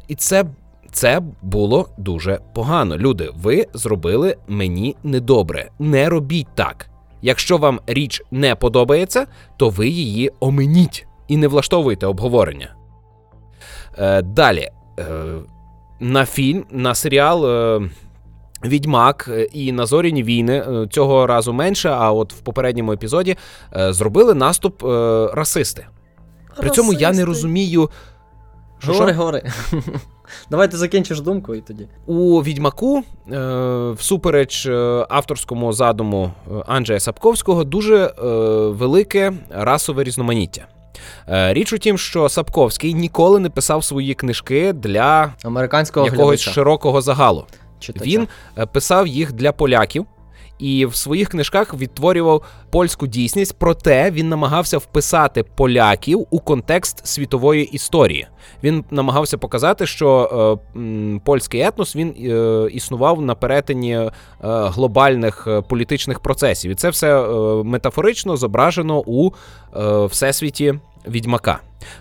[0.09, 0.45] і це.
[0.93, 2.97] Це було дуже погано.
[2.97, 5.71] Люди, ви зробили мені недобре.
[5.79, 6.87] Не робіть так.
[7.23, 9.27] Якщо вам річ не подобається,
[9.57, 12.75] то ви її оминіть і не влаштовуйте обговорення.
[14.23, 14.69] Далі.
[16.05, 17.81] На фільм, на серіал е,
[18.65, 23.37] Відьмак і на зоряні війни е, цього разу менше, а от в попередньому епізоді
[23.77, 24.87] е, зробили наступ е,
[25.33, 25.87] расисти.
[26.57, 27.91] При цьому я не розумію.
[28.79, 29.19] Що, Говори, що?
[29.19, 29.43] говори.
[30.51, 31.89] Давай ти закінчиш думку і тоді.
[32.07, 33.03] У відьмаку,
[33.33, 34.67] е, всупереч
[35.09, 36.33] авторському задуму
[36.67, 38.13] Анджея Сапковського, дуже е,
[38.69, 40.67] велике расове різноманіття.
[41.29, 46.51] Е, річ у тім, що Сапковський ніколи не писав свої книжки для Американського якогось глядача.
[46.51, 47.47] широкого загалу.
[47.79, 48.05] Читача.
[48.05, 48.29] Він
[48.59, 50.07] е, писав їх для поляків.
[50.59, 57.65] І в своїх книжках відтворював польську дійсність, проте він намагався вписати поляків у контекст світової
[57.65, 58.27] історії.
[58.63, 65.61] Він намагався показати, що е, польський етнос він е, існував на перетині е, глобальних е,
[65.61, 66.71] політичних процесів.
[66.73, 67.29] І це все е,
[67.65, 69.31] метафорично зображено у
[69.77, 70.75] е, всесвіті
[71.09, 71.59] відьмака.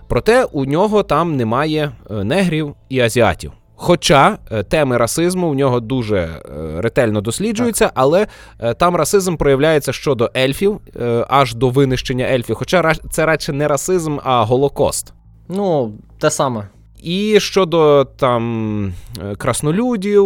[0.08, 3.51] Проте у нього там немає негрів і азіатів.
[3.86, 6.39] Хоча е, теми расизму в нього дуже е,
[6.81, 8.27] ретельно досліджуються, але
[8.59, 10.79] е, там расизм проявляється щодо ельфів,
[11.27, 12.55] аж до винищення ельфів.
[12.55, 15.13] Хоча це радше не расизм, а голокост.
[15.49, 16.67] Ну, те саме.
[17.03, 18.93] І щодо там
[19.38, 20.25] краснолюдів,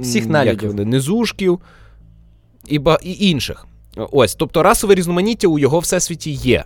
[0.00, 0.76] Всіх м, нелюдів.
[0.78, 1.60] як низушків
[2.66, 3.66] і, ба- і інших.
[3.96, 6.64] Ось, тобто расове різноманіття у його всесвіті є.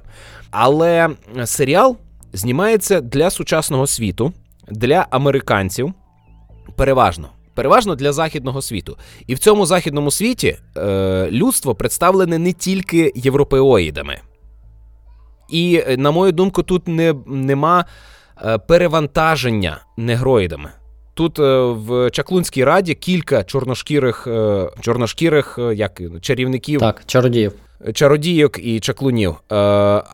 [0.50, 1.08] Але
[1.44, 1.96] серіал
[2.32, 4.32] знімається для сучасного світу,
[4.70, 5.92] для американців,
[6.76, 7.28] переважно.
[7.54, 8.96] Переважно для західного світу.
[9.26, 14.18] І в цьому західному світі е, людство представлене не тільки європеоїдами.
[15.50, 17.84] І, е, на мою думку, тут не, нема
[18.44, 20.70] е, перевантаження негроїдами.
[21.14, 27.52] Тут е, в Чаклунській раді кілька чорношкірих, е, чорношкірих е, як, чарівників, Так, чародіїв.
[27.94, 29.54] чародійок і чаклунів, е,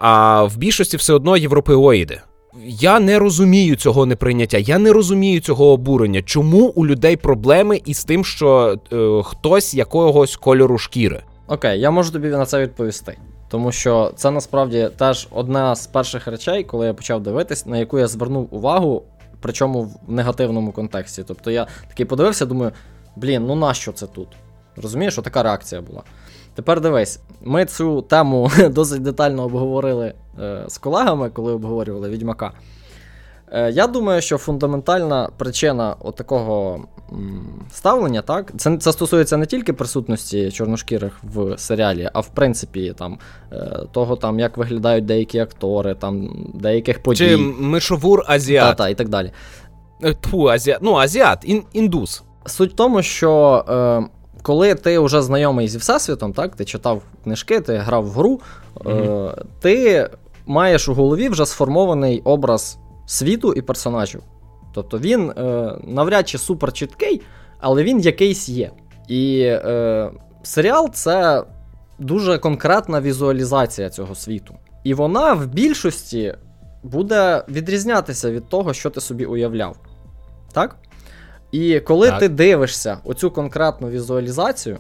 [0.01, 2.20] а в більшості все одно європеоїди.
[2.64, 6.22] Я не розумію цього неприйняття, я не розумію цього обурення.
[6.22, 11.22] Чому у людей проблеми із тим, що е, хтось якогось кольору шкіри?
[11.46, 13.18] Окей, я можу тобі на це відповісти.
[13.49, 17.99] Тому що це насправді теж одна з перших речей, коли я почав дивитись, на яку
[17.99, 19.03] я звернув увагу,
[19.40, 21.24] причому в негативному контексті.
[21.28, 22.72] Тобто я такий подивився, думаю,
[23.16, 24.28] блін, ну нащо це тут?
[24.76, 26.03] Розумієш, що така реакція була.
[26.59, 32.52] Тепер дивись, ми цю тему досить детально обговорили е, з колегами, коли обговорювали відьмака.
[33.52, 36.84] Е, я думаю, що фундаментальна причина отакого
[37.72, 43.18] ставлення, так, це, це стосується не тільки присутності чорношкірих в серіалі, а в принципі там,
[43.52, 47.18] е, того, там, як виглядають деякі актори, там, деяких подій.
[47.18, 48.76] Чи мишовур азіат?
[48.76, 49.32] Та-та, і так далі.
[50.20, 50.78] Тьфу, азіат.
[50.82, 52.22] Ну, азіат, ін, індус.
[52.46, 57.61] Суть в тому, що е, коли ти вже знайомий зі Всесвітом, так, ти читав книжки,
[57.61, 58.41] ти грав в гру,
[58.86, 60.09] е, ти
[60.47, 64.22] маєш у голові вже сформований образ світу і персонажів.
[64.74, 67.22] Тобто він е, навряд чи супер чіткий,
[67.61, 68.70] але він якийсь є.
[69.09, 70.11] І е,
[70.43, 71.45] серіал це
[71.99, 74.55] дуже конкретна візуалізація цього світу.
[74.84, 76.34] І вона в більшості
[76.82, 79.76] буде відрізнятися від того, що ти собі уявляв.
[80.53, 80.76] Так?
[81.53, 82.18] І коли Так.
[82.18, 84.78] ти дивишся оцю конкретну візуалізацію,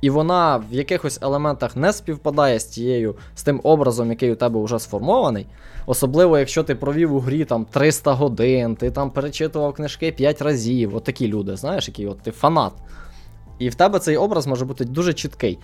[0.00, 4.64] і вона в якихось елементах не співпадає з тією, з тим образом, який у тебе
[4.64, 5.46] вже сформований.
[5.86, 10.96] Особливо, якщо ти провів у грі там 300 годин, ти там перечитував книжки 5 разів,
[10.96, 12.72] от такі люди, знаєш, які от ти фанат.
[13.58, 15.58] І в тебе цей образ може бути дуже чіткий.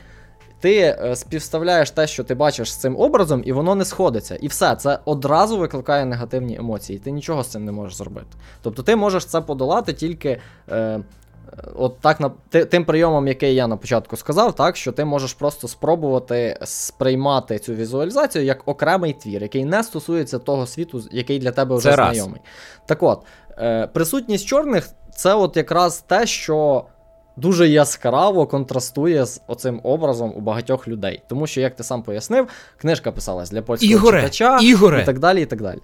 [0.61, 4.37] Ти е, співставляєш те, що ти бачиш з цим образом, і воно не сходиться.
[4.37, 6.99] І все, це одразу викликає негативні емоції.
[6.99, 8.27] Ти нічого з цим не можеш зробити.
[8.63, 10.41] Тобто ти можеш це подолати тільки.
[10.71, 11.01] Е,
[11.75, 15.69] От так на тим прийомом, який я на початку сказав, так що ти можеш просто
[15.69, 21.77] спробувати сприймати цю візуалізацію як окремий твір, який не стосується того світу, який для тебе
[21.77, 22.17] вже Це раз.
[22.17, 22.41] знайомий.
[22.87, 23.23] Так от,
[23.59, 26.85] е, присутність чорних це от якраз те, що
[27.41, 31.23] дуже яскраво контрастує з оцим образом у багатьох людей.
[31.29, 35.03] Тому що, як ти сам пояснив, книжка писалась для польського Ігоре, читача Ігоре.
[35.03, 35.43] і так далі.
[35.43, 35.79] і так далі.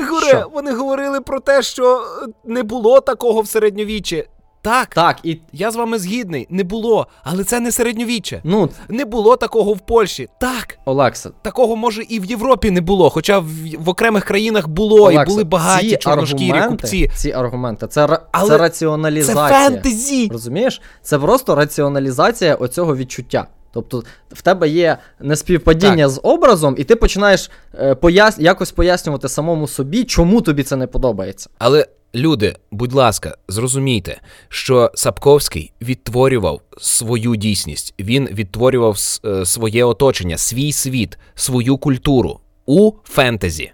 [0.00, 0.50] Ігоре, Що?
[0.52, 4.24] вони говорили про те, що е, не було такого в середньовіччі.
[4.64, 8.40] Так, Так, і я з вами згідний, не було, але це не середньовіччя.
[8.44, 10.28] ну, Не було такого в Польщі.
[10.40, 13.46] Так, Олекса, такого може і в Європі не було, хоча в,
[13.78, 17.10] в окремих країнах було, і були багаті ці чорношкірі аргументи, купці.
[17.16, 19.48] Ці аргументи, це, Але це Це раціоналізація.
[19.48, 20.28] фентезі.
[20.32, 20.80] Розумієш?
[21.02, 23.46] Це просто раціоналізація оцього відчуття.
[23.74, 24.02] Тобто
[24.32, 28.38] в тебе є неспівпадіння з образом, і ти починаєш е, пояс...
[28.38, 31.50] якось пояснювати самому собі, чому тобі це не подобається.
[31.58, 37.94] Але люди, будь ласка, зрозумійте, що Сапковський відтворював свою дійсність.
[38.00, 43.72] Він відтворював е, своє оточення, свій світ, свою культуру у фентезі.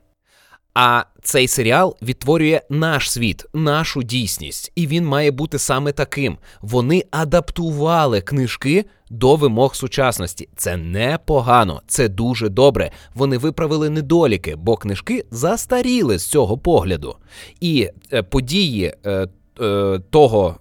[0.75, 6.39] А цей серіал відтворює наш світ, нашу дійсність, і він має бути саме таким.
[6.61, 10.49] Вони адаптували книжки до вимог сучасності.
[10.57, 12.91] Це непогано, це дуже добре.
[13.15, 17.17] Вони виправили недоліки, бо книжки застаріли з цього погляду.
[17.61, 18.95] І е, події.
[19.07, 19.29] Е,
[19.61, 20.57] е, того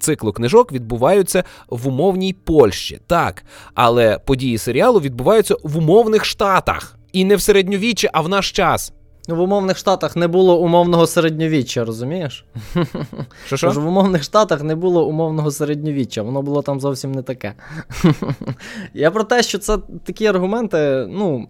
[0.00, 6.98] циклу книжок відбуваються в умовній Польщі, так, але події серіалу відбуваються в умовних штатах.
[7.12, 8.92] І не в середньовіччі, а в наш час.
[9.28, 12.44] Ну, в умовних штатах не було умовного середньовіччя, розумієш?
[13.46, 13.66] Що що?
[13.66, 17.54] Тож в умовних штатах не було умовного середньовіччя, воно було там зовсім не таке.
[18.94, 21.48] Я про те, що це такі аргументи, ну.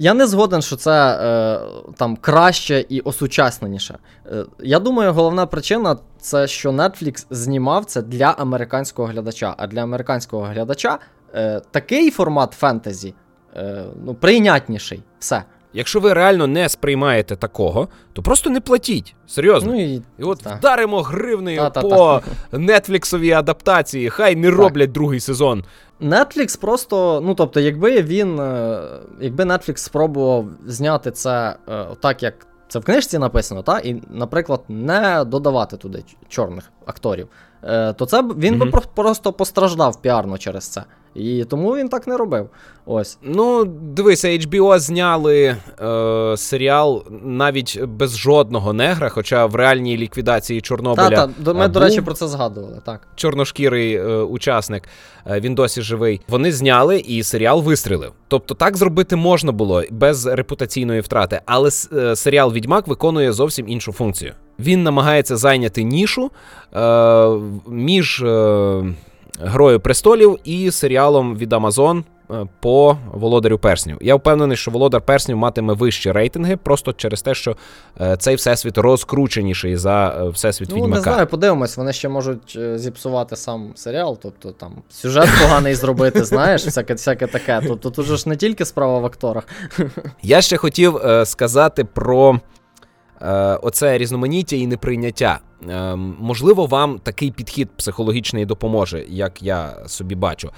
[0.00, 1.60] Я не згоден, що це е,
[1.96, 3.98] там краще і осучасненіше.
[4.26, 9.54] Е, я думаю, головна причина це що Netflix знімав це для американського глядача.
[9.58, 10.98] А для американського глядача
[11.34, 13.14] е, такий формат фентезі
[13.56, 15.02] е, ну, прийнятніший.
[15.18, 15.42] Все.
[15.72, 19.14] Якщо ви реально не сприймаєте такого, то просто не платіть.
[19.26, 19.72] Серйозно.
[19.72, 20.54] Ну, і, І от та.
[20.54, 21.88] вдаримо гривнею Та-та-та.
[21.88, 24.10] по нетфліксовій адаптації.
[24.10, 25.64] Хай не роблять другий сезон.
[26.00, 28.80] Netflix просто, ну тобто, якби він, е,
[29.20, 32.34] якби Netflix спробував зняти це е, так, як
[32.68, 37.28] це в книжці написано, та, і, наприклад, не додавати туди чорних акторів,
[37.96, 38.70] то це б він би Мгм.
[38.70, 40.84] про- просто постраждав піарно через це.
[41.14, 42.48] І тому він так не робив.
[42.86, 43.18] Ось.
[43.22, 51.08] Ну, дивися, HBO зняли е, серіал навіть без жодного негра, хоча в реальній ліквідації Чорнобиля
[51.10, 53.08] Та, та, ми, е, до речі, про це згадували, так.
[53.14, 54.88] чорношкірий е, учасник,
[55.26, 56.20] е, він досі живий.
[56.28, 58.12] Вони зняли і серіал вистрілив.
[58.28, 63.92] Тобто так зробити можна було без репутаційної втрати, але е, серіал Відьмак виконує зовсім іншу
[63.92, 64.32] функцію.
[64.58, 66.30] Він намагається зайняти нішу
[66.76, 67.28] е,
[67.66, 68.84] між е,
[69.40, 73.98] Грою престолів і серіалом від Amazon е, по Володарю Перснів.
[74.00, 77.56] Я впевнений, що Володар Перснів матиме вищі рейтинги, просто через те, що
[78.00, 80.94] е, цей всесвіт розкрученіший за е, всесвіт Ну, Відьмака.
[80.94, 86.64] не знаю, подивимось, вони ще можуть зіпсувати сам серіал, тобто там сюжет поганий зробити, знаєш,
[86.64, 87.60] всяке, всяке таке.
[87.68, 89.44] Тобто тут же ж не тільки справа в акторах.
[90.22, 92.40] Я ще хотів сказати про
[93.62, 95.40] оце різноманіття і неприйняття.
[95.68, 100.50] Е, можливо, вам такий підхід психологічний допоможе, як я собі бачу.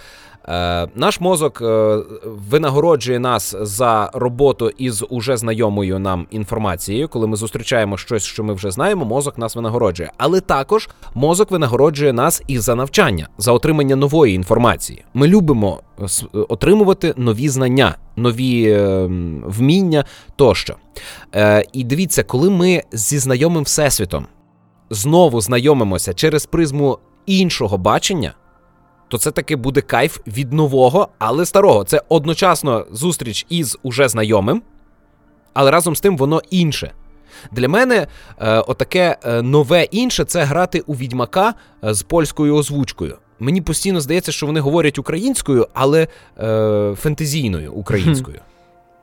[0.51, 7.09] Е, наш мозок е, винагороджує нас за роботу із уже знайомою нам інформацією.
[7.09, 10.13] Коли ми зустрічаємо щось, що ми вже знаємо, мозок нас винагороджує.
[10.19, 15.05] Але також мозок винагороджує нас і за навчання, за отримання нової інформації.
[15.15, 16.05] Ми любимо е,
[16.49, 18.79] отримувати нові знання, нові
[19.45, 20.05] вміння
[20.37, 20.77] тощо.
[21.73, 24.27] І дивіться, коли ми зі знайомим всесвітом
[24.91, 28.35] знову знайомимося через призму іншого бачення,
[29.11, 31.85] то це таки буде кайф від нового, але старого.
[31.85, 34.63] Це одночасно зустріч із уже знайомим,
[35.53, 36.93] але разом з тим воно інше.
[37.53, 38.07] Для мене
[38.39, 41.55] е, отаке е, нове інше це грати у відьмака
[41.85, 43.17] е, з польською озвучкою.
[43.39, 46.09] Мені постійно здається, що вони говорять українською, але
[46.39, 48.41] е, фентезійною українською.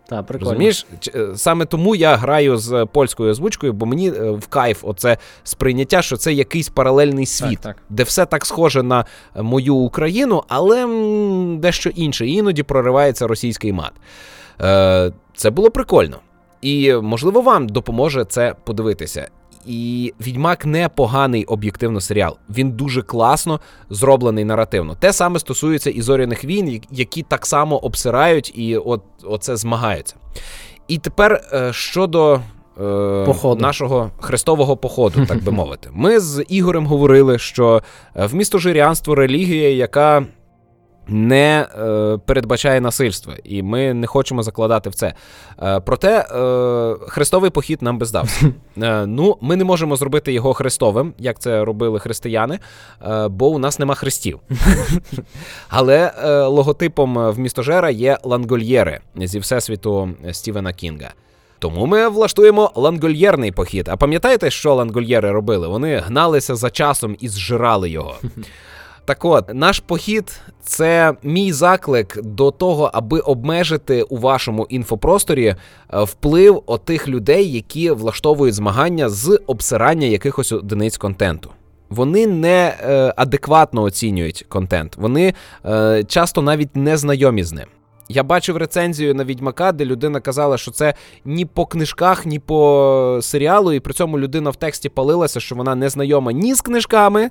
[0.09, 0.51] Так, прикольно.
[0.51, 0.85] Розумієш?
[1.15, 6.01] Е, Саме тому я граю з польською озвучкою, бо мені е, в кайф оце сприйняття,
[6.01, 7.83] що це якийсь паралельний світ, Так, так.
[7.89, 9.05] де все так схоже на
[9.35, 12.27] е, мою Україну, але м, дещо інше.
[12.27, 13.91] І іноді проривається російський мат.
[14.61, 16.17] Е, Це було прикольно.
[16.61, 19.27] І можливо вам допоможе це подивитися.
[19.65, 22.37] І Відьмак не поганий об'єктивно серіал.
[22.49, 24.95] Він дуже класно зроблений наративно.
[24.95, 30.15] Те саме стосується і зоряних війн, які так само обсирають і от оце змагаються.
[30.87, 32.39] І тепер е, щодо е,
[33.25, 33.61] Походу.
[33.61, 35.89] нашого хрестового походу, так би мовити.
[35.93, 37.81] Ми з Ігорем говорили, що
[38.15, 40.25] е, в містожирянство релігія, яка
[41.07, 45.13] не е, передбачає насильство, і ми не хочемо закладати в це.
[45.61, 48.45] Е, проте е, хрестовий похід нам би здався.
[48.81, 52.59] Е, ну, ми не можемо зробити його хрестовим, як це робили християни,
[53.07, 54.39] е, бо у нас нема хрестів.
[55.69, 61.13] Але е, логотипом в містожера є лангольєри зі всесвіту Стівена Кінга.
[61.59, 63.87] Тому ми влаштуємо лангольєрний похід.
[63.89, 65.67] А пам'ятаєте, що лангольєри робили?
[65.67, 68.15] Вони гналися за часом і зжирали його.
[69.07, 75.55] Так от, наш похід це мій заклик до того, аби обмежити у вашому інфопросторі е,
[76.03, 81.49] вплив отих людей, які влаштовують змагання з обсирання якихось одиниць контенту.
[81.89, 85.33] Вони не е, адекватно оцінюють контент, вони
[85.65, 87.67] е, часто навіть не знайомі з ним.
[88.09, 90.93] Я бачив рецензію на Відьмака, де людина казала, що це
[91.25, 95.75] ні по книжках, ні по серіалу, і при цьому людина в тексті палилася, що вона
[95.75, 97.29] не знайома ні з книжками,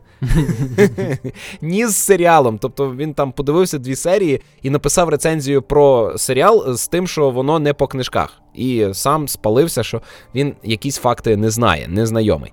[1.61, 2.59] ні з серіалом.
[2.59, 7.59] Тобто він там подивився дві серії і написав рецензію про серіал з тим, що воно
[7.59, 8.43] не по книжках.
[8.57, 10.03] І сам спалився, що
[10.35, 12.53] він якісь факти не знає, не знайомий.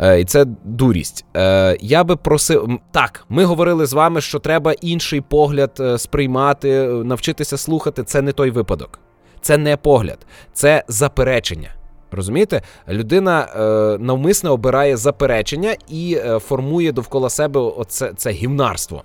[0.00, 1.24] Е, і це дурість.
[1.36, 2.78] Е, я би просив.
[2.90, 8.04] Так, ми говорили з вами, що треба інший погляд е, сприймати, е, навчитися слухати.
[8.04, 8.98] Це не той випадок.
[9.40, 10.18] Це не погляд,
[10.52, 11.70] це заперечення.
[12.12, 13.58] Розумієте, людина е,
[13.98, 19.02] навмисне обирає заперечення і е, формує довкола себе оце це гімнарство.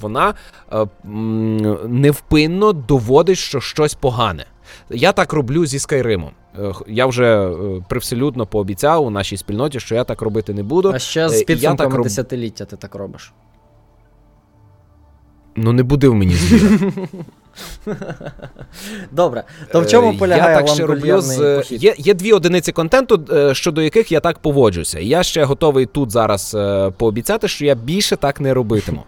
[0.00, 0.34] Вона
[0.72, 0.86] е,
[1.88, 4.46] невпинно доводить, що щось погане.
[4.90, 6.30] Я так роблю зі Скайримом.
[6.58, 7.56] Е, Я вже е,
[7.88, 10.92] привселюдно пообіцяв у нашій спільноті, що я так робити не буду.
[10.94, 13.32] А ще Е, з я підсумками так роб- десятиліття ти так робиш.
[15.56, 16.92] Ну не буде в мені звіра.
[19.12, 19.44] Добре.
[19.72, 21.82] То в чому Е, полягає я так ще роблю з похід?
[21.84, 24.98] є, є дві одиниці контенту, е, щодо яких я так поводжуся.
[24.98, 29.02] І Я ще готовий тут зараз е, пообіцяти, що я більше так не робитиму.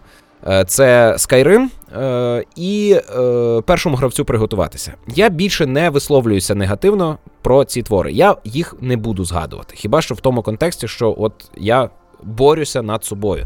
[0.47, 4.93] Е, Це Skyrim е, і е, першому гравцю приготуватися.
[5.07, 8.11] Я більше не висловлююся негативно про ці твори.
[8.11, 9.75] Я їх не буду згадувати.
[9.75, 11.89] Хіба що в тому контексті, що от я
[12.23, 13.45] борюся над собою.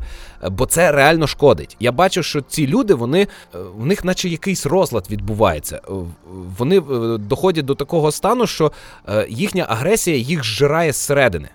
[0.49, 1.77] Бо це реально шкодить.
[1.79, 3.27] Я бачу, що ці люди, вони
[3.75, 5.81] в них, наче якийсь розлад відбувається.
[6.57, 6.79] Вони
[7.17, 8.71] доходять до такого стану, що
[9.29, 11.49] їхня агресія їх зжирає зсередини.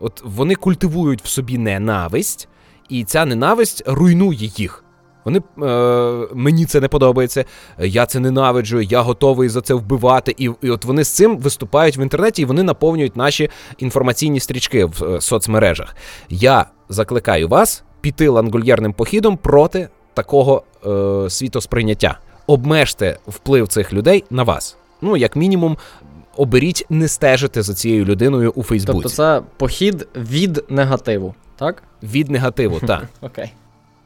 [0.00, 2.48] От вони культивують в собі ненависть,
[2.88, 4.84] і ця ненависть руйнує їх.
[5.24, 7.44] Вони е, мені це не подобається,
[7.78, 10.34] я це ненавиджу, я готовий за це вбивати.
[10.38, 14.84] І, і от вони з цим виступають в інтернеті, і вони наповнюють наші інформаційні стрічки
[14.84, 15.96] в е, соцмережах.
[16.28, 22.18] Я закликаю вас піти лангольєрним походом проти такого е, світосприйняття.
[22.46, 24.76] Обмежте вплив цих людей на вас.
[25.00, 25.76] Ну, як мінімум,
[26.36, 29.02] оберіть не стежити за цією людиною у Фейсбуці.
[29.02, 31.82] Тобто це похід від негативу, так?
[32.02, 33.08] Від негативу, так.
[33.20, 33.52] Окей.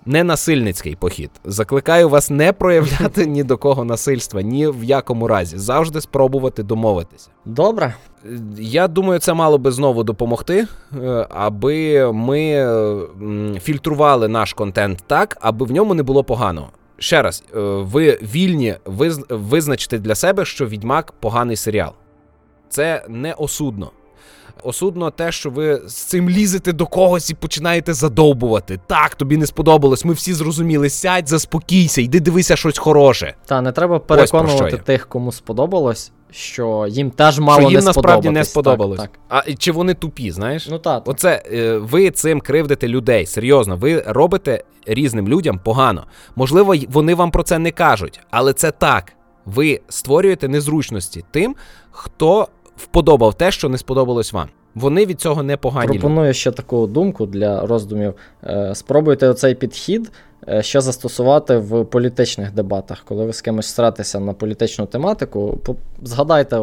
[0.07, 1.31] Не насильницький похід.
[1.45, 5.59] Закликаю вас не проявляти ні до кого насильства, ні в якому разі.
[5.59, 7.31] Завжди спробувати домовитися.
[7.45, 7.95] Добре.
[8.27, 8.29] Е,
[8.59, 10.67] Я думаю, це мало би знову допомогти,
[11.03, 12.99] е, аби ми е,
[13.61, 16.69] фільтрували наш контент так, аби в ньому не було поганого.
[16.99, 17.45] Ще раз,
[17.79, 21.93] ви вільні виз- визначити для себе, що Відьмак поганий серіал.
[22.69, 23.91] Це не осудно.
[24.63, 28.81] Осудно те, що ви з цим лізете до когось і починаєте задовбувати.
[28.87, 30.05] Так, тобі не сподобалось.
[30.05, 30.91] Ми всі зрозуміли.
[30.91, 33.35] Сядь, заспокійся, йди дивися щось хороше.
[33.47, 38.31] Та не треба переконувати тих, кому сподобалось, що їм теж мало що їм не насправді
[38.31, 39.01] не сподобалось.
[39.01, 39.45] Так, так.
[39.49, 40.69] А чи вони тупі, знаєш?
[40.71, 41.03] Ну так.
[41.07, 43.27] Оце е, ви цим кривдите людей.
[43.27, 46.07] Серйозно, ви робите різним людям погано.
[46.37, 49.13] Можливо, вони вам про це не кажуть, але це так.
[49.45, 51.57] Ви створюєте незручності тим,
[51.91, 54.49] хто вподобав те, що не сподобалось вам.
[54.75, 55.89] Вони від цього не погані.
[55.89, 55.99] люди.
[55.99, 58.15] Пропоную ще таку думку для роздумів.
[58.45, 60.13] Е, Спробуйте оцей підхід
[60.49, 63.03] е, ще застосувати в політичних дебатах.
[63.05, 65.61] Коли ви з кимось стратися на політичну тематику,
[66.03, 66.61] згадайте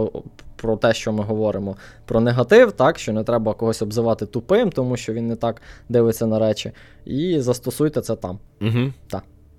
[0.56, 4.98] про те, що ми говоримо про негатив, так, що не треба когось обзивати тупим, тому
[4.98, 6.72] що він не так дивиться на речі.
[7.06, 8.40] І застосуйте це там.
[8.62, 8.94] Угу.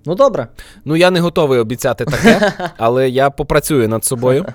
[0.05, 0.47] Ну добре.
[0.85, 4.45] Ну я не готовий обіцяти таке, але я попрацюю над собою.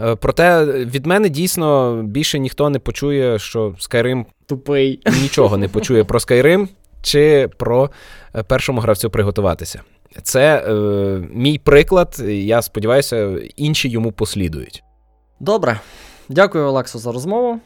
[0.00, 5.00] Е, Проте від мене дійсно більше ніхто не почує, що Skyrim Тупий.
[5.22, 6.68] нічого не почує про Skyrim
[7.02, 7.90] чи про
[8.34, 9.82] е, першому гравцю приготуватися.
[10.22, 10.72] Це е,
[11.32, 12.22] мій приклад.
[12.28, 14.82] Я сподіваюся, інші йому послідують.
[15.40, 15.80] Добре.
[16.28, 17.60] Дякую, Олексо, за розмову.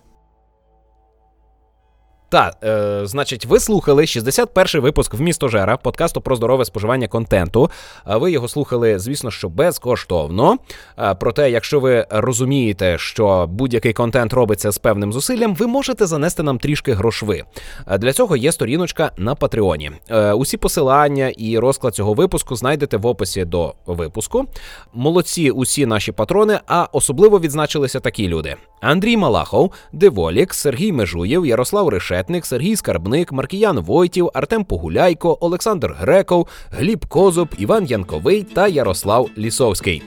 [2.30, 7.70] Так, е, значить, ви слухали 61-й випуск «Вмістожера» подкасту про здорове споживання контенту.
[8.06, 10.58] Ви його слухали, звісно, що безкоштовно.
[10.96, 16.42] А, Проте, якщо ви розумієте, що будь-який контент робиться з певним зусиллям, ви можете занести
[16.42, 17.44] нам трішки грошви.
[17.84, 19.90] А Для цього є сторіночка на Патреоні.
[20.10, 24.46] Е, Усі посилання і розклад цього випуску знайдете в описі до випуску.
[24.94, 31.88] Молодці усі наші патрони, а особливо відзначилися такі люди: Андрій Малахов, Деволік, Сергій Межуєв, Ярослав
[32.20, 39.30] Решетник, Сергій Скарбник, Маркіян Войтів, Артем Погуляйко, Олександр Греков, Гліб Козуб, Іван Янковий та Ярослав
[39.38, 40.02] Лісовський.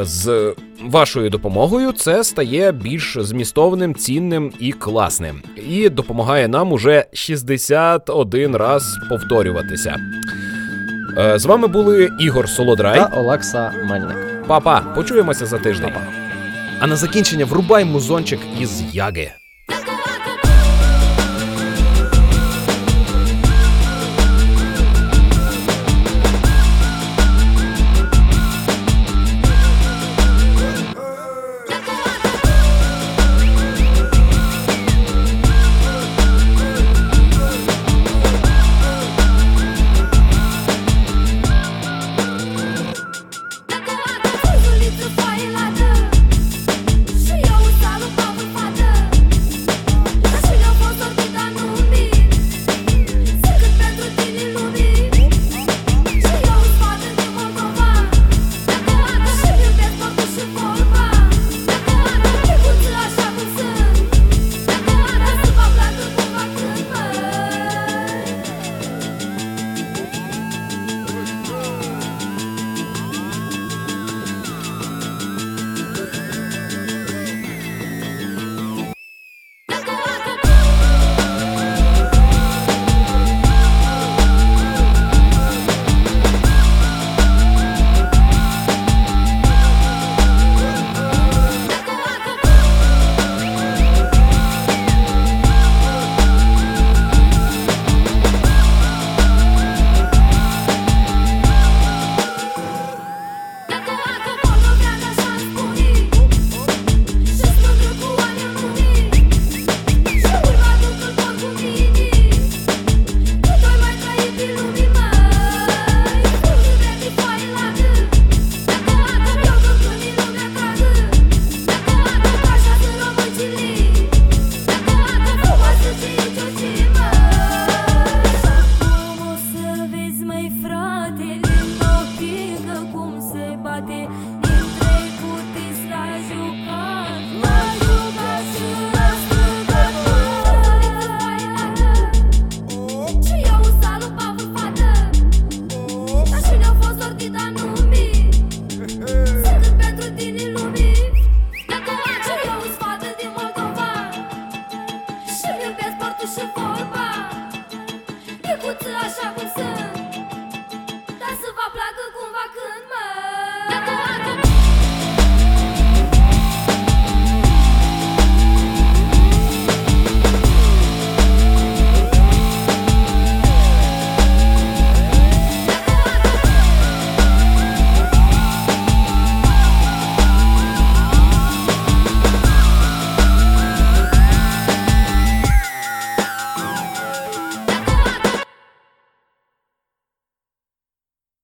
[0.00, 8.56] З вашою допомогою це стає більш змістовним, цінним і класним, і допомагає нам уже 61
[8.56, 9.96] раз повторюватися.
[11.18, 12.98] Е, З вами були Ігор Солодрай.
[12.98, 14.44] Та Олекса Мельник.
[14.46, 15.92] Папа, почуємося за тиждень.
[16.80, 19.32] А на закінчення врубай музончик із яги.